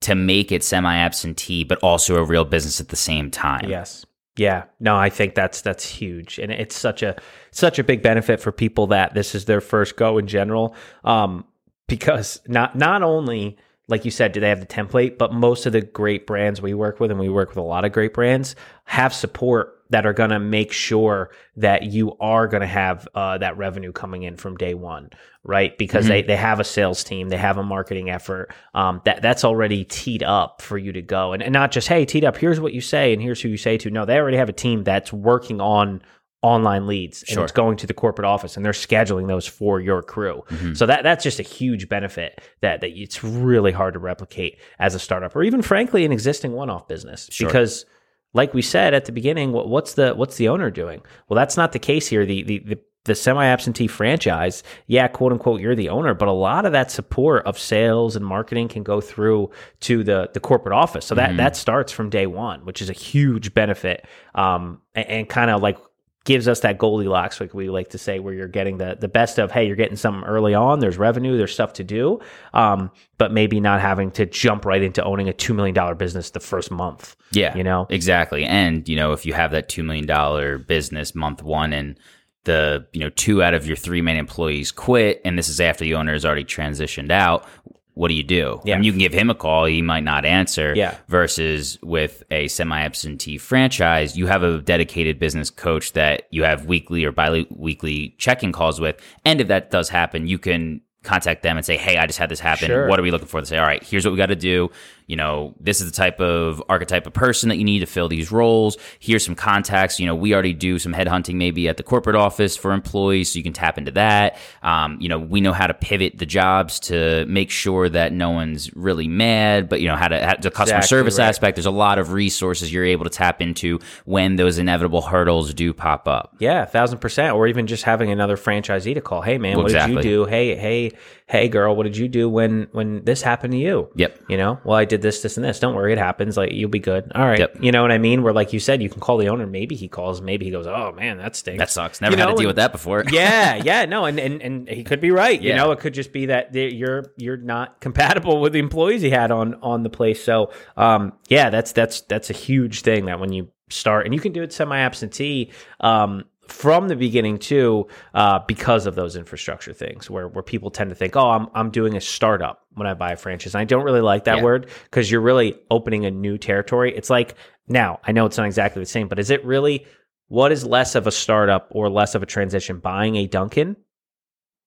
to 0.00 0.14
make 0.14 0.52
it 0.52 0.62
semi-absentee 0.62 1.64
but 1.64 1.78
also 1.78 2.16
a 2.16 2.24
real 2.24 2.44
business 2.44 2.80
at 2.80 2.88
the 2.88 2.96
same 2.96 3.30
time. 3.30 3.68
Yes. 3.68 4.04
Yeah. 4.36 4.64
No, 4.80 4.96
I 4.96 5.10
think 5.10 5.34
that's 5.34 5.60
that's 5.60 5.86
huge, 5.86 6.38
and 6.38 6.50
it's 6.50 6.76
such 6.76 7.02
a 7.02 7.16
such 7.52 7.78
a 7.78 7.84
big 7.84 8.02
benefit 8.02 8.40
for 8.40 8.50
people 8.50 8.88
that 8.88 9.14
this 9.14 9.34
is 9.34 9.44
their 9.44 9.60
first 9.60 9.96
go 9.96 10.18
in 10.18 10.26
general. 10.26 10.74
Um, 11.04 11.44
because 11.86 12.40
not 12.48 12.76
not 12.76 13.02
only 13.02 13.56
like 13.86 14.04
you 14.04 14.10
said, 14.10 14.32
do 14.32 14.40
they 14.40 14.48
have 14.48 14.60
the 14.60 14.66
template, 14.66 15.18
but 15.18 15.32
most 15.32 15.66
of 15.66 15.72
the 15.72 15.82
great 15.82 16.26
brands 16.26 16.62
we 16.62 16.72
work 16.72 17.00
with, 17.00 17.10
and 17.10 17.20
we 17.20 17.28
work 17.28 17.50
with 17.50 17.58
a 17.58 17.62
lot 17.62 17.84
of 17.84 17.92
great 17.92 18.14
brands, 18.14 18.56
have 18.84 19.12
support 19.12 19.82
that 19.90 20.06
are 20.06 20.14
going 20.14 20.30
to 20.30 20.40
make 20.40 20.72
sure 20.72 21.30
that 21.56 21.82
you 21.84 22.16
are 22.18 22.48
going 22.48 22.62
to 22.62 22.66
have 22.66 23.06
uh, 23.14 23.36
that 23.38 23.56
revenue 23.58 23.92
coming 23.92 24.22
in 24.22 24.36
from 24.36 24.56
day 24.56 24.72
one, 24.72 25.10
right? 25.44 25.76
Because 25.76 26.06
they, 26.08 26.22
they 26.22 26.36
have 26.36 26.58
a 26.58 26.64
sales 26.64 27.04
team, 27.04 27.28
they 27.28 27.36
have 27.36 27.58
a 27.58 27.62
marketing 27.62 28.08
effort 28.08 28.50
um, 28.72 29.02
that 29.04 29.20
that's 29.20 29.44
already 29.44 29.84
teed 29.84 30.22
up 30.22 30.62
for 30.62 30.78
you 30.78 30.92
to 30.92 31.02
go, 31.02 31.34
and, 31.34 31.42
and 31.42 31.52
not 31.52 31.70
just 31.70 31.86
hey, 31.88 32.06
teed 32.06 32.24
up. 32.24 32.38
Here's 32.38 32.58
what 32.58 32.72
you 32.72 32.80
say, 32.80 33.12
and 33.12 33.20
here's 33.20 33.42
who 33.42 33.50
you 33.50 33.58
say 33.58 33.76
to. 33.78 33.90
No, 33.90 34.06
they 34.06 34.16
already 34.16 34.38
have 34.38 34.48
a 34.48 34.54
team 34.54 34.82
that's 34.82 35.12
working 35.12 35.60
on 35.60 36.00
online 36.44 36.86
leads 36.86 37.22
and 37.22 37.30
Sure. 37.30 37.42
it's 37.42 37.52
going 37.52 37.76
to 37.78 37.86
the 37.86 37.94
corporate 37.94 38.26
office 38.26 38.56
and 38.56 38.64
they're 38.64 38.72
scheduling 38.72 39.26
those 39.28 39.46
for 39.46 39.80
your 39.80 40.02
crew. 40.02 40.42
So 40.74 40.84
that 40.86 41.02
that's 41.02 41.24
just 41.24 41.40
a 41.40 41.42
huge 41.42 41.88
benefit 41.88 42.40
that 42.60 42.82
that 42.82 42.90
it's 42.90 43.24
really 43.24 43.72
hard 43.72 43.94
to 43.94 43.98
replicate 44.00 44.58
as 44.78 44.94
a 44.94 44.98
startup 44.98 45.34
or 45.34 45.42
even 45.42 45.62
frankly 45.62 46.04
an 46.04 46.12
existing 46.12 46.52
one-off 46.52 46.86
business 46.86 47.30
because 47.48 47.86
like 48.34 48.52
we 48.52 48.62
said 48.62 48.94
at 48.94 49.04
the 49.06 49.12
beginning, 49.12 49.52
what, 49.52 49.68
what's 49.68 49.94
the 49.94 50.12
what's 50.14 50.36
the 50.36 50.48
owner 50.48 50.70
doing? 50.70 51.00
Well, 51.28 51.36
that's 51.36 51.56
not 51.56 51.72
the 51.72 51.78
case 51.78 52.06
here. 52.08 52.26
The 52.26 52.42
the 52.42 52.58
the, 52.58 52.78
the 53.04 53.14
semi 53.14 53.44
absentee 53.46 53.86
franchise, 53.86 54.62
yeah, 54.86 55.06
quote 55.08 55.30
unquote, 55.32 55.60
you're 55.60 55.74
the 55.76 55.88
owner, 55.90 56.14
but 56.14 56.26
a 56.26 56.32
lot 56.32 56.66
of 56.66 56.72
that 56.72 56.90
support 56.90 57.46
of 57.46 57.58
sales 57.58 58.16
and 58.16 58.24
marketing 58.26 58.66
can 58.68 58.82
go 58.82 59.00
through 59.00 59.50
to 59.80 60.02
the 60.02 60.30
the 60.34 60.40
corporate 60.40 60.74
office. 60.74 61.06
So 61.06 61.14
that 61.14 61.36
that 61.36 61.54
starts 61.56 61.92
from 61.92 62.10
day 62.10 62.26
one, 62.26 62.64
which 62.64 62.82
is 62.82 62.90
a 62.90 62.94
huge 62.94 63.54
benefit, 63.54 64.04
um, 64.34 64.80
and, 64.94 65.06
and 65.06 65.28
kind 65.28 65.50
of 65.50 65.62
like 65.62 65.78
gives 66.24 66.48
us 66.48 66.60
that 66.60 66.78
Goldilocks, 66.78 67.40
like 67.40 67.54
we 67.54 67.68
like 67.68 67.90
to 67.90 67.98
say, 67.98 68.18
where 68.18 68.34
you're 68.34 68.48
getting 68.48 68.78
the 68.78 68.96
the 68.98 69.08
best 69.08 69.38
of. 69.38 69.52
Hey, 69.52 69.66
you're 69.66 69.76
getting 69.76 69.96
something 69.96 70.24
early 70.24 70.54
on. 70.54 70.80
There's 70.80 70.98
revenue. 70.98 71.36
There's 71.36 71.52
stuff 71.52 71.74
to 71.74 71.84
do, 71.84 72.20
um, 72.52 72.90
but 73.18 73.32
maybe 73.32 73.60
not 73.60 73.80
having 73.80 74.10
to 74.12 74.26
jump 74.26 74.64
right 74.64 74.82
into 74.82 75.04
owning 75.04 75.28
a 75.28 75.32
two 75.32 75.54
million 75.54 75.74
dollar 75.74 75.94
business 75.94 76.30
the 76.30 76.40
first 76.40 76.70
month. 76.70 77.14
Yeah, 77.32 77.56
You 77.56 77.64
know? 77.64 77.86
exactly. 77.90 78.44
And 78.44 78.88
you 78.88 78.96
know, 78.96 79.12
if 79.12 79.26
you 79.26 79.34
have 79.34 79.50
that 79.52 79.68
two 79.68 79.82
million 79.82 80.06
dollar 80.06 80.58
business 80.58 81.14
month 81.14 81.42
one, 81.42 81.72
and 81.72 81.98
the 82.44 82.86
you 82.92 83.00
know 83.00 83.10
two 83.10 83.42
out 83.42 83.54
of 83.54 83.66
your 83.66 83.76
three 83.76 84.02
main 84.02 84.16
employees 84.16 84.72
quit, 84.72 85.20
and 85.24 85.38
this 85.38 85.48
is 85.48 85.60
after 85.60 85.84
the 85.84 85.94
owner 85.94 86.12
has 86.12 86.24
already 86.24 86.44
transitioned 86.44 87.10
out. 87.10 87.46
What 87.94 88.08
do 88.08 88.14
you 88.14 88.24
do? 88.24 88.60
Yeah. 88.64 88.74
I 88.74 88.78
mean, 88.78 88.84
you 88.84 88.92
can 88.92 88.98
give 88.98 89.12
him 89.12 89.30
a 89.30 89.34
call; 89.34 89.64
he 89.66 89.82
might 89.82 90.04
not 90.04 90.24
answer. 90.24 90.74
Yeah. 90.74 90.96
Versus 91.08 91.78
with 91.82 92.24
a 92.30 92.48
semi-absentee 92.48 93.38
franchise, 93.38 94.16
you 94.16 94.26
have 94.26 94.42
a 94.42 94.58
dedicated 94.58 95.18
business 95.18 95.48
coach 95.50 95.92
that 95.92 96.24
you 96.30 96.44
have 96.44 96.66
weekly 96.66 97.04
or 97.04 97.12
bi-weekly 97.12 98.16
check-in 98.18 98.52
calls 98.52 98.80
with, 98.80 99.00
and 99.24 99.40
if 99.40 99.48
that 99.48 99.70
does 99.70 99.88
happen, 99.88 100.26
you 100.26 100.38
can 100.38 100.80
contact 101.04 101.42
them 101.42 101.56
and 101.56 101.64
say, 101.64 101.76
"Hey, 101.76 101.96
I 101.96 102.06
just 102.06 102.18
had 102.18 102.30
this 102.30 102.40
happen. 102.40 102.66
Sure. 102.66 102.88
What 102.88 102.98
are 102.98 103.02
we 103.02 103.10
looking 103.10 103.28
for?" 103.28 103.40
They 103.40 103.46
say, 103.46 103.58
"All 103.58 103.66
right, 103.66 103.82
here's 103.82 104.04
what 104.04 104.10
we 104.12 104.16
got 104.16 104.26
to 104.26 104.36
do. 104.36 104.70
You 105.06 105.16
know, 105.16 105.54
this 105.60 105.80
is 105.80 105.90
the 105.90 105.96
type 105.96 106.20
of 106.20 106.62
archetype 106.68 107.06
of 107.06 107.12
person 107.12 107.50
that 107.50 107.56
you 107.56 107.64
need 107.64 107.80
to 107.80 107.86
fill 107.86 108.08
these 108.08 108.32
roles. 108.32 108.78
Here's 108.98 109.24
some 109.24 109.34
contacts. 109.34 110.00
You 110.00 110.06
know, 110.06 110.14
we 110.14 110.32
already 110.32 110.54
do 110.54 110.78
some 110.78 110.94
headhunting 110.94 111.34
maybe 111.34 111.68
at 111.68 111.76
the 111.76 111.82
corporate 111.82 112.16
office 112.16 112.56
for 112.56 112.72
employees, 112.72 113.32
so 113.32 113.36
you 113.36 113.42
can 113.42 113.52
tap 113.52 113.76
into 113.76 113.90
that. 113.92 114.38
Um, 114.62 114.98
you 115.00 115.08
know, 115.08 115.18
we 115.18 115.40
know 115.40 115.52
how 115.52 115.66
to 115.66 115.74
pivot 115.74 116.18
the 116.18 116.26
jobs 116.26 116.80
to 116.80 117.26
make 117.26 117.50
sure 117.50 117.88
that 117.88 118.12
no 118.12 118.30
one's 118.30 118.74
really 118.74 119.08
mad, 119.08 119.68
but 119.68 119.80
you 119.80 119.88
know 119.88 119.96
how 119.96 120.08
to 120.08 120.24
how, 120.24 120.36
the 120.36 120.50
customer 120.50 120.78
Exactly 120.78 120.88
service 120.88 121.18
right. 121.18 121.28
aspect. 121.28 121.56
There's 121.56 121.66
a 121.66 121.70
lot 121.70 121.98
of 121.98 122.12
resources 122.12 122.72
you're 122.72 122.84
able 122.84 123.04
to 123.04 123.10
tap 123.10 123.42
into 123.42 123.80
when 124.04 124.36
those 124.36 124.58
inevitable 124.58 125.02
hurdles 125.02 125.52
do 125.52 125.72
pop 125.72 126.08
up. 126.08 126.34
Yeah, 126.38 126.62
a 126.62 126.66
thousand 126.66 126.98
percent. 126.98 127.34
Or 127.34 127.46
even 127.46 127.66
just 127.66 127.84
having 127.84 128.10
another 128.10 128.36
franchisee 128.36 128.94
to 128.94 129.00
call. 129.00 129.20
Hey 129.20 129.38
man, 129.38 129.58
what 129.58 129.68
did 129.70 129.88
you 129.90 130.00
do? 130.00 130.24
Hey, 130.24 130.56
hey, 130.56 130.92
hey 131.26 131.48
girl, 131.48 131.74
what 131.74 131.84
did 131.84 131.96
you 131.96 132.08
do 132.08 132.28
when 132.28 132.68
when 132.72 133.04
this 133.04 133.22
happened 133.22 133.52
to 133.52 133.58
you? 133.58 133.88
Yep. 133.96 134.24
You 134.28 134.36
know, 134.36 134.60
well, 134.64 134.76
I 134.76 134.84
did 134.84 135.02
this, 135.02 135.22
this, 135.22 135.36
and 135.36 135.44
this. 135.44 135.58
Don't 135.58 135.74
worry, 135.74 135.92
it 135.92 135.98
happens. 135.98 136.36
Like 136.36 136.52
you'll 136.52 136.70
be 136.70 136.78
good. 136.78 137.10
All 137.14 137.24
right. 137.24 137.38
Yep. 137.38 137.56
You 137.60 137.72
know 137.72 137.82
what 137.82 137.92
I 137.92 137.98
mean? 137.98 138.22
Where 138.22 138.32
like 138.32 138.52
you 138.52 138.60
said, 138.60 138.82
you 138.82 138.90
can 138.90 139.00
call 139.00 139.16
the 139.18 139.28
owner. 139.28 139.46
Maybe 139.46 139.74
he 139.74 139.88
calls. 139.88 140.20
Maybe 140.20 140.44
he 140.44 140.50
goes, 140.50 140.66
oh 140.66 140.92
man, 140.92 141.18
that 141.18 141.36
stinks. 141.36 141.58
That 141.58 141.70
sucks. 141.70 142.00
Never 142.00 142.14
You 142.14 142.18
had 142.18 142.28
know, 142.28 142.34
to 142.34 142.38
deal 142.38 142.48
with 142.48 142.56
that 142.56 142.72
before. 142.72 143.04
yeah, 143.10 143.56
yeah, 143.56 143.84
no, 143.86 144.04
and, 144.04 144.18
and 144.18 144.42
and 144.42 144.68
he 144.68 144.84
could 144.84 145.00
be 145.00 145.10
right. 145.10 145.40
You 145.40 145.54
know, 145.54 145.72
it 145.72 145.80
could 145.80 145.94
just 145.94 146.12
be 146.12 146.26
that 146.26 146.54
you're 146.54 147.04
you're 147.16 147.36
not 147.36 147.80
compatible 147.80 148.40
with 148.40 148.52
the 148.52 148.58
employees 148.58 149.02
he 149.02 149.10
had 149.10 149.30
on 149.30 149.54
on 149.56 149.82
the 149.82 149.90
place. 149.90 150.22
So, 150.22 150.52
um, 150.76 151.12
yeah, 151.28 151.50
that's 151.50 151.72
that's 151.72 152.02
that's 152.02 152.30
a 152.30 152.34
huge 152.34 152.82
thing 152.82 153.06
that 153.06 153.20
when 153.20 153.32
you 153.32 153.48
start, 153.70 154.06
and 154.06 154.14
you 154.14 154.20
can 154.20 154.32
do 154.32 154.42
it 154.42 154.52
semi 154.52 154.78
absentee. 154.78 155.52
Um, 155.80 156.24
from 156.48 156.88
the 156.88 156.96
beginning 156.96 157.38
too, 157.38 157.86
uh, 158.14 158.40
because 158.46 158.86
of 158.86 158.94
those 158.94 159.16
infrastructure 159.16 159.72
things, 159.72 160.08
where 160.10 160.28
where 160.28 160.42
people 160.42 160.70
tend 160.70 160.90
to 160.90 160.96
think, 160.96 161.16
"Oh, 161.16 161.30
I'm 161.30 161.48
I'm 161.54 161.70
doing 161.70 161.96
a 161.96 162.00
startup 162.00 162.66
when 162.74 162.86
I 162.86 162.94
buy 162.94 163.12
a 163.12 163.16
franchise." 163.16 163.54
And 163.54 163.60
I 163.60 163.64
don't 163.64 163.84
really 163.84 164.00
like 164.00 164.24
that 164.24 164.38
Yeah. 164.38 164.42
word 164.44 164.68
because 164.84 165.10
you're 165.10 165.20
really 165.20 165.56
opening 165.70 166.04
a 166.06 166.10
new 166.10 166.38
territory. 166.38 166.94
It's 166.96 167.10
like 167.10 167.34
now 167.68 168.00
I 168.04 168.12
know 168.12 168.26
it's 168.26 168.36
not 168.36 168.46
exactly 168.46 168.80
the 168.82 168.86
same, 168.86 169.08
but 169.08 169.18
is 169.18 169.30
it 169.30 169.44
really 169.44 169.86
what 170.28 170.52
is 170.52 170.64
less 170.64 170.94
of 170.94 171.06
a 171.06 171.10
startup 171.12 171.68
or 171.70 171.88
less 171.90 172.14
of 172.14 172.22
a 172.22 172.26
transition? 172.26 172.78
Buying 172.78 173.16
a 173.16 173.26
Dunkin' 173.26 173.76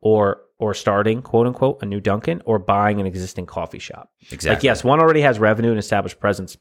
or 0.01 0.41
or 0.59 0.73
starting 0.73 1.21
quote 1.21 1.47
unquote 1.47 1.79
a 1.81 1.85
new 1.85 1.99
Dunkin' 1.99 2.41
or 2.45 2.59
buying 2.59 2.99
an 2.99 3.05
existing 3.07 3.45
coffee 3.45 3.79
shop? 3.79 4.11
Exactly. 4.31 4.49
Like 4.55 4.63
yes, 4.63 4.83
one 4.83 4.99
already 4.99 5.21
has 5.21 5.39
revenue 5.39 5.69
and 5.69 5.79
established 5.79 6.19
presence, 6.19 6.57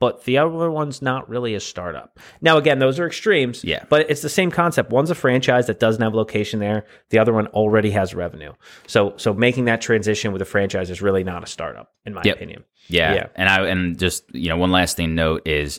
but 0.00 0.24
the 0.24 0.38
other 0.38 0.70
one's 0.70 1.00
not 1.02 1.28
really 1.28 1.54
a 1.54 1.60
startup. 1.60 2.18
Now 2.40 2.56
again, 2.56 2.80
those 2.80 2.98
are 2.98 3.06
extremes. 3.06 3.62
Yeah. 3.62 3.84
But 3.88 4.10
it's 4.10 4.22
the 4.22 4.28
same 4.28 4.50
concept. 4.50 4.90
One's 4.90 5.10
a 5.10 5.14
franchise 5.14 5.68
that 5.68 5.78
doesn't 5.78 6.02
have 6.02 6.14
a 6.14 6.16
location 6.16 6.58
there. 6.58 6.86
The 7.10 7.18
other 7.20 7.32
one 7.32 7.46
already 7.48 7.90
has 7.92 8.14
revenue. 8.14 8.52
So 8.88 9.14
so 9.16 9.32
making 9.32 9.66
that 9.66 9.80
transition 9.80 10.32
with 10.32 10.42
a 10.42 10.46
franchise 10.46 10.90
is 10.90 11.00
really 11.00 11.22
not 11.22 11.44
a 11.44 11.46
startup, 11.46 11.92
in 12.04 12.14
my 12.14 12.22
Yep. 12.24 12.36
opinion. 12.36 12.64
Yeah. 12.88 13.14
Yeah. 13.14 13.26
And 13.36 13.48
I 13.48 13.66
and 13.68 13.98
just, 13.98 14.24
you 14.34 14.48
know, 14.48 14.56
one 14.56 14.72
last 14.72 14.96
thing 14.96 15.14
note 15.14 15.46
is 15.46 15.78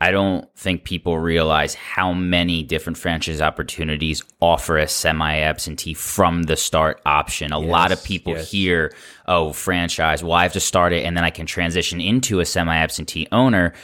I 0.00 0.12
don't 0.12 0.48
think 0.54 0.84
people 0.84 1.18
realize 1.18 1.74
how 1.74 2.12
many 2.12 2.62
different 2.62 2.98
franchise 2.98 3.40
opportunities 3.40 4.22
offer 4.40 4.78
a 4.78 4.86
semi 4.86 5.38
absentee 5.38 5.94
from 5.94 6.44
the 6.44 6.56
start 6.56 7.00
option. 7.04 7.52
A 7.52 7.58
lot 7.58 7.90
of 7.90 8.02
people 8.04 8.34
yes. 8.34 8.50
hear, 8.50 8.94
oh, 9.26 9.52
franchise, 9.52 10.22
well, 10.22 10.34
I 10.34 10.44
have 10.44 10.52
to 10.52 10.60
start 10.60 10.92
it 10.92 11.04
and 11.04 11.16
then 11.16 11.24
I 11.24 11.30
can 11.30 11.46
transition 11.46 12.00
into 12.00 12.38
a 12.38 12.46
semi 12.46 12.76
absentee 12.76 13.26
owner. 13.32 13.74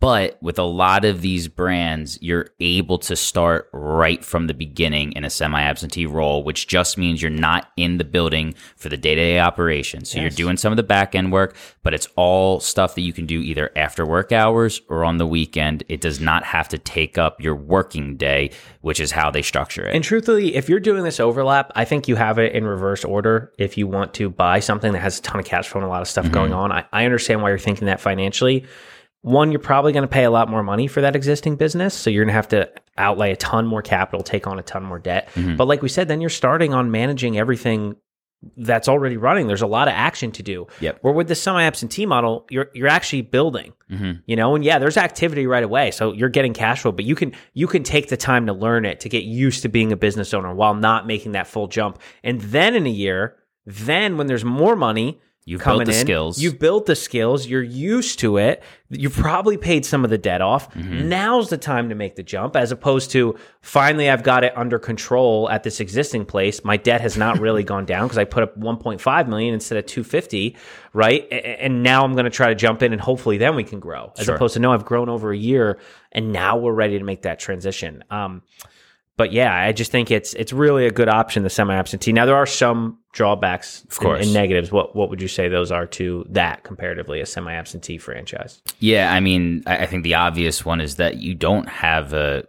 But 0.00 0.38
with 0.40 0.58
a 0.58 0.64
lot 0.64 1.04
of 1.04 1.20
these 1.20 1.46
brands, 1.46 2.18
you're 2.22 2.48
able 2.58 2.96
to 3.00 3.14
start 3.14 3.68
right 3.72 4.24
from 4.24 4.46
the 4.46 4.54
beginning 4.54 5.12
in 5.12 5.24
a 5.24 5.30
semi 5.30 5.60
absentee 5.60 6.06
role, 6.06 6.42
which 6.42 6.66
just 6.66 6.96
means 6.96 7.20
you're 7.20 7.30
not 7.30 7.70
in 7.76 7.98
the 7.98 8.04
building 8.04 8.54
for 8.76 8.88
the 8.88 8.96
day 8.96 9.14
to 9.14 9.20
day 9.20 9.38
operation. 9.40 10.06
So 10.06 10.18
you're 10.18 10.30
doing 10.30 10.56
some 10.56 10.72
of 10.72 10.78
the 10.78 10.82
back 10.82 11.14
end 11.14 11.32
work, 11.32 11.54
but 11.82 11.92
it's 11.92 12.08
all 12.16 12.60
stuff 12.60 12.94
that 12.94 13.02
you 13.02 13.12
can 13.12 13.26
do 13.26 13.42
either 13.42 13.70
after 13.76 14.06
work 14.06 14.32
hours 14.32 14.80
or 14.88 15.04
on 15.04 15.18
the 15.18 15.26
weekend. 15.26 15.84
It 15.88 16.00
does 16.00 16.18
not 16.18 16.44
have 16.44 16.68
to 16.68 16.78
take 16.78 17.18
up 17.18 17.38
your 17.42 17.54
working 17.54 18.16
day, 18.16 18.52
which 18.80 19.00
is 19.00 19.12
how 19.12 19.30
they 19.30 19.42
structure 19.42 19.86
it. 19.86 19.94
And 19.94 20.02
truthfully, 20.02 20.54
if 20.54 20.70
you're 20.70 20.80
doing 20.80 21.04
this 21.04 21.20
overlap, 21.20 21.72
I 21.74 21.84
think 21.84 22.08
you 22.08 22.16
have 22.16 22.38
it 22.38 22.54
in 22.54 22.64
reverse 22.64 23.04
order. 23.04 23.52
If 23.58 23.76
you 23.76 23.86
want 23.86 24.14
to 24.14 24.30
buy 24.30 24.60
something 24.60 24.92
that 24.92 25.00
has 25.00 25.18
a 25.18 25.22
ton 25.22 25.40
of 25.40 25.44
cash 25.44 25.68
flow 25.68 25.82
and 25.82 25.86
a 25.86 25.90
lot 25.90 26.00
of 26.00 26.08
stuff 26.08 26.24
mm-hmm. 26.24 26.34
going 26.34 26.52
on, 26.54 26.72
I, 26.72 26.86
I 26.90 27.04
understand 27.04 27.42
why 27.42 27.50
you're 27.50 27.58
thinking 27.58 27.84
that 27.84 28.00
financially. 28.00 28.64
One, 29.22 29.52
you're 29.52 29.60
probably 29.60 29.92
going 29.92 30.02
to 30.02 30.08
pay 30.08 30.24
a 30.24 30.30
lot 30.30 30.48
more 30.48 30.62
money 30.62 30.86
for 30.86 31.02
that 31.02 31.14
existing 31.14 31.56
business. 31.56 31.94
So 31.94 32.08
you're 32.08 32.24
going 32.24 32.32
to 32.32 32.34
have 32.34 32.48
to 32.48 32.70
outlay 32.96 33.32
a 33.32 33.36
ton 33.36 33.66
more 33.66 33.82
capital, 33.82 34.22
take 34.22 34.46
on 34.46 34.58
a 34.58 34.62
ton 34.62 34.82
more 34.82 34.98
debt. 34.98 35.28
Mm-hmm. 35.34 35.56
But 35.56 35.68
like 35.68 35.82
we 35.82 35.88
said, 35.88 36.08
then 36.08 36.20
you're 36.20 36.30
starting 36.30 36.72
on 36.72 36.90
managing 36.90 37.36
everything 37.36 37.96
that's 38.56 38.88
already 38.88 39.18
running. 39.18 39.46
There's 39.46 39.60
a 39.60 39.66
lot 39.66 39.88
of 39.88 39.92
action 39.92 40.32
to 40.32 40.42
do. 40.42 40.66
Yep. 40.80 41.00
Where 41.02 41.12
with 41.12 41.28
the 41.28 41.34
semi-absentee 41.34 42.06
model, 42.06 42.46
you're 42.48 42.70
you're 42.72 42.88
actually 42.88 43.20
building. 43.22 43.74
Mm-hmm. 43.90 44.20
You 44.24 44.36
know, 44.36 44.54
and 44.54 44.64
yeah, 44.64 44.78
there's 44.78 44.96
activity 44.96 45.46
right 45.46 45.62
away, 45.62 45.90
so 45.90 46.14
you're 46.14 46.30
getting 46.30 46.54
cash 46.54 46.80
flow, 46.80 46.92
but 46.92 47.04
you 47.04 47.14
can 47.14 47.34
you 47.52 47.66
can 47.66 47.82
take 47.82 48.08
the 48.08 48.16
time 48.16 48.46
to 48.46 48.54
learn 48.54 48.86
it 48.86 49.00
to 49.00 49.10
get 49.10 49.24
used 49.24 49.60
to 49.62 49.68
being 49.68 49.92
a 49.92 49.96
business 49.96 50.32
owner 50.32 50.54
while 50.54 50.74
not 50.74 51.06
making 51.06 51.32
that 51.32 51.46
full 51.46 51.68
jump. 51.68 51.98
And 52.24 52.40
then 52.40 52.74
in 52.74 52.86
a 52.86 52.90
year, 52.90 53.36
then 53.66 54.16
when 54.16 54.26
there's 54.26 54.44
more 54.44 54.76
money. 54.76 55.20
You've 55.50 55.60
coming 55.62 55.80
built 55.80 55.88
the 55.88 56.00
in, 56.00 56.06
skills. 56.06 56.40
You've 56.40 56.58
built 56.60 56.86
the 56.86 56.94
skills. 56.94 57.46
You're 57.48 57.62
used 57.62 58.20
to 58.20 58.36
it. 58.36 58.62
You've 58.88 59.16
probably 59.16 59.56
paid 59.56 59.84
some 59.84 60.04
of 60.04 60.10
the 60.10 60.16
debt 60.18 60.40
off. 60.40 60.72
Mm-hmm. 60.74 61.08
Now's 61.08 61.50
the 61.50 61.58
time 61.58 61.88
to 61.88 61.96
make 61.96 62.14
the 62.14 62.22
jump, 62.22 62.54
as 62.54 62.70
opposed 62.70 63.10
to 63.12 63.36
finally 63.60 64.08
I've 64.08 64.22
got 64.22 64.44
it 64.44 64.56
under 64.56 64.78
control 64.78 65.50
at 65.50 65.64
this 65.64 65.80
existing 65.80 66.26
place. 66.26 66.62
My 66.64 66.76
debt 66.76 67.00
has 67.00 67.16
not 67.16 67.40
really 67.40 67.64
gone 67.72 67.84
down 67.84 68.04
because 68.06 68.18
I 68.18 68.24
put 68.24 68.44
up 68.44 68.56
1.5 68.58 69.28
million 69.28 69.52
instead 69.54 69.76
of 69.76 69.86
250, 69.86 70.56
right? 70.92 71.26
And 71.32 71.82
now 71.82 72.04
I'm 72.04 72.12
going 72.12 72.24
to 72.26 72.30
try 72.30 72.48
to 72.48 72.54
jump 72.54 72.82
in, 72.82 72.92
and 72.92 73.00
hopefully 73.00 73.36
then 73.36 73.56
we 73.56 73.64
can 73.64 73.80
grow, 73.80 74.12
as 74.18 74.26
Sure. 74.26 74.36
opposed 74.36 74.54
to 74.54 74.60
no, 74.60 74.72
I've 74.72 74.84
grown 74.84 75.08
over 75.08 75.32
a 75.32 75.36
year, 75.36 75.78
and 76.12 76.32
now 76.32 76.56
we're 76.56 76.72
ready 76.72 76.96
to 76.98 77.04
make 77.04 77.22
that 77.22 77.40
transition. 77.40 78.04
Um, 78.10 78.42
but 79.20 79.32
yeah, 79.34 79.54
I 79.54 79.72
just 79.72 79.92
think 79.92 80.10
it's 80.10 80.32
it's 80.32 80.50
really 80.50 80.86
a 80.86 80.90
good 80.90 81.10
option, 81.10 81.42
the 81.42 81.50
semi 81.50 81.74
absentee. 81.74 82.10
Now 82.10 82.24
there 82.24 82.36
are 82.36 82.46
some 82.46 82.96
drawbacks 83.12 83.84
of 83.90 83.98
course. 83.98 84.24
and, 84.24 84.32
negatives. 84.32 84.72
What 84.72 84.96
what 84.96 85.10
would 85.10 85.20
you 85.20 85.28
say 85.28 85.46
those 85.46 85.70
are 85.70 85.84
to 85.88 86.24
that 86.30 86.64
comparatively 86.64 87.20
a 87.20 87.26
semi 87.26 87.52
absentee 87.52 87.98
franchise? 87.98 88.62
Yeah, 88.78 89.12
I 89.12 89.20
mean, 89.20 89.62
I 89.66 89.80
I 89.82 89.86
think 89.86 90.04
the 90.04 90.14
obvious 90.14 90.64
one 90.64 90.80
is 90.80 90.96
that 90.96 91.16
you 91.18 91.34
don't 91.34 91.68
have 91.68 92.14
a 92.14 92.44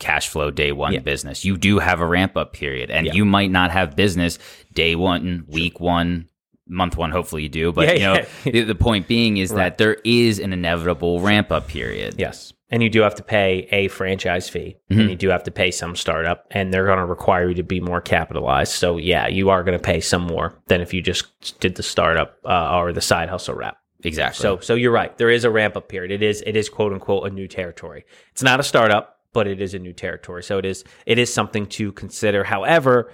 cash 0.00 0.28
flow 0.28 0.50
day 0.50 0.72
one 0.72 0.94
Yeah. 0.94 0.98
business. 1.00 1.44
You 1.44 1.56
do 1.56 1.78
have 1.78 2.00
a 2.00 2.06
ramp 2.06 2.36
up 2.36 2.52
period, 2.52 2.90
and 2.90 3.06
Yeah. 3.06 3.12
you 3.12 3.24
might 3.24 3.52
not 3.52 3.70
have 3.70 3.94
business 3.94 4.40
day 4.72 4.96
one, 4.96 5.44
week 5.46 5.78
one, 5.78 6.26
month 6.68 6.96
one. 6.96 7.10
Hopefully, 7.10 7.42
you 7.44 7.48
do. 7.48 7.72
But 7.72 7.88
Yeah, 7.88 7.92
you 7.94 8.00
know, 8.00 8.14
yeah. 8.44 8.52
the, 8.52 8.60
the 8.64 8.74
point 8.74 9.08
being 9.08 9.36
is 9.38 9.50
Right. 9.50 9.64
that 9.64 9.78
there 9.78 9.96
is 10.04 10.38
an 10.38 10.52
inevitable 10.52 11.20
ramp 11.20 11.50
up 11.50 11.68
period. 11.68 12.14
Yes. 12.18 12.52
And 12.70 12.82
you 12.82 12.90
do 12.90 13.00
have 13.00 13.14
to 13.14 13.22
pay 13.22 13.66
a 13.72 13.88
franchise 13.88 14.48
fee 14.50 14.76
Mm-hmm. 14.90 15.00
and 15.00 15.10
you 15.10 15.16
do 15.16 15.28
have 15.30 15.44
to 15.44 15.50
pay 15.50 15.70
some 15.70 15.96
startup 15.96 16.46
and 16.50 16.72
they're 16.72 16.84
going 16.84 16.98
to 16.98 17.06
require 17.06 17.48
you 17.48 17.54
to 17.54 17.62
be 17.62 17.80
more 17.80 18.00
capitalized. 18.02 18.72
So 18.72 18.98
yeah, 18.98 19.26
you 19.26 19.48
are 19.48 19.62
going 19.64 19.78
to 19.78 19.82
pay 19.82 20.00
some 20.00 20.22
more 20.22 20.54
than 20.66 20.80
if 20.82 20.92
you 20.92 21.00
just 21.00 21.58
did 21.60 21.76
the 21.76 21.82
startup 21.82 22.36
uh, 22.44 22.76
or 22.76 22.92
the 22.92 23.00
side 23.00 23.28
hustle 23.30 23.54
wrap. 23.54 23.78
Exactly. 24.04 24.42
So 24.42 24.60
so 24.60 24.74
you're 24.74 24.92
right. 24.92 25.16
There 25.16 25.30
is 25.30 25.44
a 25.44 25.50
ramp 25.50 25.76
up 25.76 25.88
period. 25.88 26.10
It 26.12 26.22
is 26.22 26.42
it 26.46 26.56
is 26.56 26.68
quote 26.68 26.92
unquote 26.92 27.26
a 27.26 27.30
new 27.34 27.48
territory. 27.48 28.04
It's 28.32 28.42
not 28.42 28.60
a 28.60 28.62
startup. 28.62 29.16
but 29.32 29.46
it 29.46 29.60
is 29.60 29.74
a 29.74 29.78
new 29.78 29.92
territory. 29.92 30.42
So 30.42 30.58
it 30.58 30.64
is 30.64 30.84
it 31.06 31.18
is 31.18 31.32
something 31.32 31.66
to 31.66 31.92
consider. 31.92 32.44
However, 32.44 33.10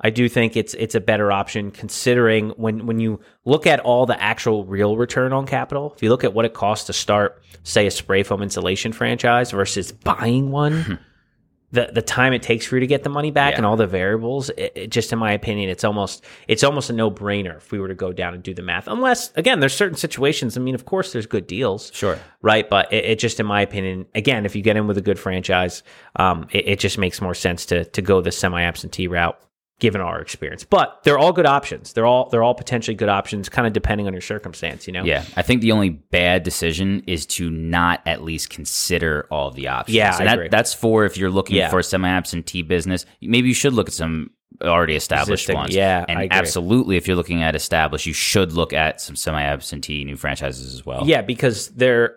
I 0.00 0.10
do 0.10 0.28
think 0.28 0.56
it's 0.56 0.74
it's 0.74 0.94
a 0.94 1.00
better 1.00 1.32
option 1.32 1.70
considering 1.70 2.50
when 2.50 2.86
when 2.86 3.00
you 3.00 3.20
look 3.44 3.66
at 3.66 3.80
all 3.80 4.04
the 4.06 4.20
actual 4.22 4.64
real 4.64 4.96
return 4.96 5.32
on 5.32 5.46
capital. 5.46 5.92
If 5.96 6.02
you 6.02 6.10
look 6.10 6.22
at 6.24 6.34
what 6.34 6.44
it 6.44 6.52
costs 6.54 6.86
to 6.86 6.92
start, 6.92 7.42
say, 7.62 7.86
a 7.86 7.90
spray 7.90 8.22
foam 8.22 8.42
insulation 8.42 8.92
franchise 8.92 9.50
versus 9.52 9.92
buying 9.92 10.50
one, 10.50 10.98
the 11.72 11.88
the 11.94 12.02
time 12.02 12.34
it 12.34 12.42
takes 12.42 12.66
for 12.66 12.76
you 12.76 12.80
to 12.80 12.86
get 12.86 13.04
the 13.04 13.08
money 13.08 13.30
back 13.30 13.52
Yeah. 13.52 13.56
and 13.56 13.66
all 13.66 13.76
the 13.76 13.86
variables, 13.86 14.50
it, 14.50 14.72
it 14.76 14.90
just 14.90 15.14
in 15.14 15.18
my 15.18 15.32
opinion, 15.32 15.70
it's 15.70 15.82
almost 15.82 16.24
it's 16.46 16.62
almost 16.62 16.90
a 16.90 16.92
no 16.92 17.10
brainer 17.10 17.56
if 17.56 17.72
we 17.72 17.80
were 17.80 17.88
to 17.88 17.94
go 17.94 18.12
down 18.12 18.34
and 18.34 18.42
do 18.42 18.52
the 18.52 18.62
math. 18.62 18.88
Unless 18.88 19.32
again, 19.34 19.60
there's 19.60 19.74
certain 19.74 19.96
situations. 19.96 20.58
I 20.58 20.60
mean, 20.60 20.74
of 20.74 20.84
course, 20.84 21.12
there's 21.12 21.26
good 21.26 21.46
deals 21.46 21.90
Sure. 21.94 22.18
right? 22.42 22.68
But 22.68 22.92
it, 22.92 23.04
it 23.06 23.18
just, 23.18 23.40
in 23.40 23.46
my 23.46 23.62
opinion, 23.62 24.04
again, 24.14 24.44
if 24.44 24.54
you 24.54 24.60
get 24.60 24.76
in 24.76 24.86
with 24.86 24.98
a 24.98 25.02
good 25.02 25.18
franchise, 25.18 25.82
um, 26.16 26.48
it, 26.52 26.68
it 26.68 26.78
just 26.80 26.98
makes 26.98 27.22
more 27.22 27.34
sense 27.34 27.64
to 27.66 27.86
to 27.86 28.02
go 28.02 28.20
the 28.20 28.30
semi 28.30 28.60
absentee 28.62 29.08
route, 29.08 29.38
given 29.78 30.00
our 30.00 30.20
experience. 30.20 30.64
But 30.64 31.00
they're 31.04 31.18
all 31.18 31.32
good 31.32 31.46
options. 31.46 31.92
They're 31.92 32.06
all 32.06 32.28
they're 32.30 32.42
all 32.42 32.54
potentially 32.54 32.94
good 32.94 33.08
options, 33.08 33.48
kind 33.48 33.66
of 33.66 33.72
depending 33.72 34.06
on 34.06 34.12
your 34.14 34.22
circumstance. 34.22 34.86
You 34.86 34.92
know? 34.94 35.04
Yeah, 35.04 35.24
I 35.36 35.42
think 35.42 35.60
the 35.60 35.72
only 35.72 35.90
bad 35.90 36.42
decision 36.42 37.02
is 37.06 37.26
to 37.26 37.50
not 37.50 38.00
at 38.06 38.22
least 38.22 38.50
consider 38.50 39.26
all 39.30 39.50
the 39.50 39.68
options. 39.68 39.94
Yeah, 39.94 40.16
I 40.18 40.24
that, 40.24 40.34
agree. 40.34 40.48
that's 40.48 40.72
for 40.74 41.04
if 41.04 41.16
you're 41.16 41.30
looking 41.30 41.56
Yeah. 41.56 41.68
for 41.70 41.78
a 41.80 41.84
semi-absentee 41.84 42.62
business. 42.62 43.04
Maybe 43.20 43.48
you 43.48 43.54
should 43.54 43.74
look 43.74 43.88
at 43.88 43.94
some 43.94 44.30
already 44.62 44.94
established 44.94 45.44
Existing, 45.44 45.56
ones. 45.56 45.74
yeah, 45.74 46.04
and 46.08 46.32
absolutely, 46.32 46.96
if 46.96 47.06
you're 47.06 47.16
looking 47.16 47.42
at 47.42 47.54
established, 47.54 48.06
you 48.06 48.14
should 48.14 48.52
look 48.52 48.72
at 48.72 49.00
some 49.02 49.14
semi-absentee 49.14 50.04
new 50.04 50.16
franchises 50.16 50.72
as 50.72 50.86
well. 50.86 51.02
Yeah, 51.06 51.20
because 51.20 51.68
there 51.70 52.16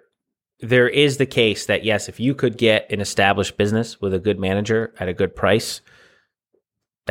there 0.62 0.88
is 0.90 1.18
the 1.18 1.26
case 1.26 1.66
that 1.68 1.84
yes, 1.84 2.08
if 2.10 2.20
you 2.20 2.34
could 2.36 2.58
get 2.58 2.90
an 2.92 3.02
established 3.02 3.58
business 3.58 4.00
with 4.02 4.14
a 4.14 4.20
good 4.20 4.40
manager 4.40 4.94
at 5.00 5.08
a 5.10 5.14
good 5.14 5.36
price, 5.36 5.82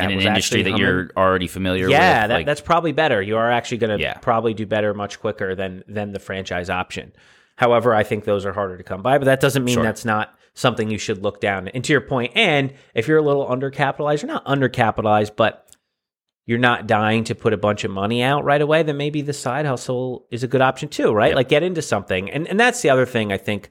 that 0.00 0.10
in 0.10 0.18
an 0.20 0.26
industry 0.26 0.62
that 0.62 0.76
you're 0.78 1.10
already 1.16 1.46
familiar 1.48 1.88
yeah, 1.88 2.22
with. 2.22 2.28
that, 2.28 2.34
like- 2.34 2.46
that's 2.46 2.60
probably 2.60 2.92
better. 2.92 3.20
You 3.22 3.36
are 3.36 3.50
actually 3.50 3.78
going 3.78 3.96
to 3.98 4.02
Yeah. 4.02 4.14
probably 4.14 4.54
do 4.54 4.66
better 4.66 4.94
much 4.94 5.20
quicker 5.20 5.54
than 5.54 5.84
than 5.88 6.12
the 6.12 6.18
franchise 6.20 6.70
option. 6.70 7.12
However, 7.56 7.94
I 7.94 8.04
think 8.04 8.24
those 8.24 8.46
are 8.46 8.52
harder 8.52 8.76
to 8.76 8.84
come 8.84 9.02
by, 9.02 9.18
but 9.18 9.24
that 9.24 9.40
doesn't 9.40 9.64
mean 9.64 9.74
Sure. 9.74 9.82
that's 9.82 10.04
not 10.04 10.34
something 10.54 10.90
you 10.90 10.98
should 10.98 11.22
look 11.22 11.40
down. 11.40 11.68
And 11.68 11.82
to 11.84 11.92
your 11.92 12.00
point, 12.00 12.32
and 12.34 12.72
if 12.94 13.08
you're 13.08 13.18
a 13.18 13.22
little 13.22 13.46
undercapitalized, 13.46 14.22
you're 14.22 14.32
not 14.32 14.44
undercapitalized, 14.46 15.32
but 15.36 15.64
you're 16.46 16.58
not 16.58 16.86
dying 16.86 17.24
to 17.24 17.34
put 17.34 17.52
a 17.52 17.56
bunch 17.58 17.84
of 17.84 17.90
money 17.90 18.22
out 18.22 18.42
right 18.44 18.60
away, 18.62 18.82
then 18.82 18.96
maybe 18.96 19.20
the 19.22 19.32
side 19.32 19.66
hustle 19.66 20.26
is 20.30 20.42
a 20.42 20.48
good 20.48 20.60
option 20.62 20.88
too, 20.88 21.12
right? 21.12 21.28
Yep. 21.28 21.36
Like 21.36 21.48
get 21.48 21.62
into 21.62 21.82
something. 21.82 22.30
And 22.30 22.48
and 22.48 22.58
that's 22.58 22.80
the 22.80 22.90
other 22.90 23.04
thing 23.06 23.32
I 23.32 23.36
think 23.36 23.70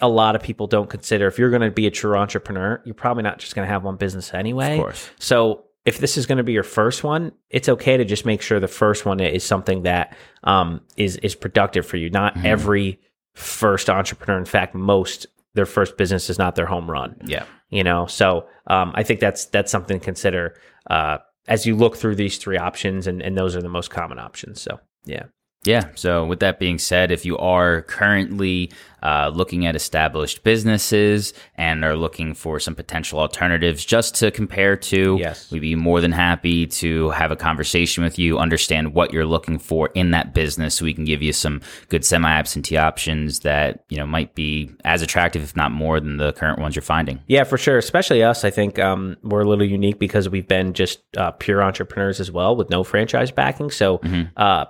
a 0.00 0.08
lot 0.08 0.36
of 0.36 0.42
people 0.42 0.66
don't 0.66 0.88
consider. 0.88 1.26
If 1.26 1.38
you're 1.38 1.50
going 1.50 1.62
to 1.62 1.70
be 1.70 1.86
a 1.86 1.90
true 1.90 2.16
entrepreneur, 2.16 2.80
you're 2.84 2.94
probably 2.94 3.22
not 3.22 3.38
just 3.38 3.54
going 3.54 3.66
to 3.66 3.72
have 3.72 3.82
one 3.84 3.96
business 3.96 4.32
anyway. 4.32 4.74
Of 4.74 4.80
course. 4.80 5.10
So 5.18 5.64
if 5.84 5.98
this 5.98 6.16
is 6.16 6.26
going 6.26 6.38
to 6.38 6.44
be 6.44 6.52
your 6.52 6.62
first 6.62 7.04
one, 7.04 7.32
it's 7.50 7.68
okay 7.68 7.96
to 7.96 8.04
just 8.04 8.24
make 8.24 8.40
sure 8.40 8.60
the 8.60 8.68
first 8.68 9.04
one 9.04 9.20
is 9.20 9.44
something 9.44 9.82
that 9.82 10.16
um, 10.44 10.80
is 10.96 11.16
is 11.18 11.34
productive 11.34 11.86
for 11.86 11.96
you. 11.96 12.08
Not 12.10 12.34
Mhm. 12.36 12.44
every 12.44 13.00
first 13.34 13.90
entrepreneur, 13.90 14.38
in 14.38 14.44
fact, 14.44 14.74
most 14.74 15.26
their 15.54 15.66
first 15.66 15.96
business 15.96 16.30
is 16.30 16.38
not 16.38 16.54
their 16.56 16.66
home 16.66 16.90
run. 16.90 17.16
yeah. 17.26 17.44
You 17.70 17.82
know, 17.84 18.06
so 18.06 18.46
um, 18.68 18.92
I 18.94 19.02
think 19.02 19.20
that's 19.20 19.46
that's 19.46 19.70
something 19.72 19.98
to 19.98 20.04
consider 20.04 20.54
uh, 20.88 21.18
as 21.48 21.66
you 21.66 21.76
look 21.76 21.96
through 21.96 22.14
these 22.14 22.38
three 22.38 22.56
options, 22.56 23.06
and, 23.06 23.20
and 23.20 23.36
those 23.36 23.54
are 23.56 23.62
the 23.62 23.68
most 23.68 23.90
common 23.90 24.18
options. 24.18 24.60
So 24.60 24.78
yeah. 25.04 25.24
Yeah. 25.64 25.88
So, 25.94 26.24
with 26.26 26.40
that 26.40 26.58
being 26.58 26.78
said, 26.78 27.10
if 27.10 27.24
you 27.24 27.38
are 27.38 27.82
currently 27.82 28.70
uh, 29.02 29.30
looking 29.34 29.66
at 29.66 29.76
established 29.76 30.42
businesses 30.44 31.34
and 31.56 31.84
are 31.84 31.94
looking 31.96 32.32
for 32.34 32.58
some 32.58 32.74
potential 32.74 33.18
alternatives 33.20 33.84
just 33.84 34.14
to 34.16 34.30
compare 34.30 34.76
to, 34.76 35.16
Yes. 35.20 35.50
we'd 35.50 35.60
be 35.60 35.74
more 35.74 36.00
than 36.00 36.12
happy 36.12 36.66
to 36.66 37.10
have 37.10 37.30
a 37.30 37.36
conversation 37.36 38.02
with 38.02 38.18
you, 38.18 38.38
understand 38.38 38.94
what 38.94 39.12
you're 39.12 39.26
looking 39.26 39.58
for 39.58 39.90
in 39.94 40.10
that 40.12 40.32
business, 40.32 40.74
so 40.76 40.84
we 40.86 40.94
can 40.94 41.04
give 41.04 41.20
you 41.22 41.34
some 41.34 41.60
good 41.90 42.02
semi-absentee 42.04 42.78
options 42.78 43.40
that 43.40 43.84
you 43.90 43.98
know 43.98 44.06
might 44.06 44.34
be 44.34 44.70
as 44.84 45.02
attractive, 45.02 45.42
if 45.42 45.54
not 45.54 45.70
more, 45.70 46.00
than 46.00 46.16
the 46.16 46.32
current 46.32 46.58
ones 46.58 46.74
you're 46.74 46.82
finding. 46.82 47.20
Yeah, 47.26 47.44
for 47.44 47.58
sure. 47.58 47.76
Especially 47.76 48.22
us. 48.22 48.42
I 48.44 48.50
think 48.50 48.78
um, 48.78 49.16
we're 49.22 49.42
a 49.42 49.48
little 49.48 49.66
unique 49.66 49.98
because 49.98 50.28
we've 50.30 50.48
been 50.48 50.72
just 50.72 51.00
uh, 51.16 51.30
pure 51.32 51.62
entrepreneurs 51.62 52.20
as 52.20 52.30
well 52.30 52.56
with 52.56 52.70
no 52.70 52.82
franchise 52.84 53.30
backing. 53.30 53.70
So 53.70 53.98
Mhm. 53.98 54.30
uh, 54.36 54.64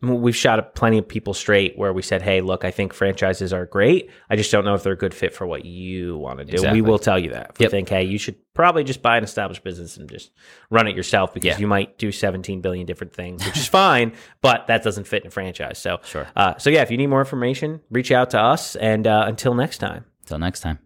we've 0.00 0.36
shot 0.36 0.74
plenty 0.76 0.98
of 0.98 1.08
people 1.08 1.34
straight 1.34 1.76
where 1.76 1.92
we 1.92 2.02
said, 2.02 2.22
hey, 2.22 2.40
look, 2.40 2.64
I 2.64 2.70
think 2.70 2.92
franchises 2.92 3.52
are 3.52 3.66
great. 3.66 4.10
I 4.30 4.36
just 4.36 4.52
don't 4.52 4.64
know 4.64 4.74
if 4.74 4.82
they're 4.84 4.92
a 4.92 4.96
good 4.96 5.12
fit 5.14 5.34
for 5.34 5.46
what 5.46 5.64
you 5.64 6.16
want 6.18 6.38
to 6.38 6.44
do. 6.44 6.52
Exactly. 6.52 6.80
We 6.82 6.88
will 6.88 7.00
tell 7.00 7.18
you 7.18 7.30
that. 7.30 7.50
If 7.50 7.58
we 7.58 7.64
Yep. 7.64 7.70
think, 7.72 7.88
hey, 7.88 8.04
you 8.04 8.16
should 8.18 8.36
probably 8.54 8.84
just 8.84 9.02
buy 9.02 9.16
an 9.18 9.24
established 9.24 9.64
business 9.64 9.96
and 9.96 10.08
just 10.08 10.30
run 10.70 10.86
it 10.86 10.94
yourself 10.94 11.34
because 11.34 11.46
Yeah. 11.48 11.58
you 11.58 11.66
might 11.66 11.98
do 11.98 12.12
17 12.12 12.60
billion 12.60 12.86
different 12.86 13.12
things, 13.12 13.44
which 13.44 13.56
is 13.56 13.66
fine, 13.82 14.12
but 14.40 14.68
that 14.68 14.84
doesn't 14.84 15.08
fit 15.08 15.22
in 15.24 15.28
a 15.28 15.30
franchise. 15.32 15.78
So, 15.78 15.98
Sure. 16.04 16.26
uh, 16.36 16.56
so 16.58 16.70
yeah, 16.70 16.82
if 16.82 16.90
you 16.92 16.96
need 16.96 17.08
more 17.08 17.20
information, 17.20 17.80
reach 17.90 18.12
out 18.12 18.30
to 18.30 18.40
us. 18.40 18.76
And 18.76 19.06
uh, 19.06 19.24
until 19.26 19.54
next 19.54 19.78
time. 19.78 20.04
Until 20.22 20.38
next 20.38 20.60
time. 20.60 20.78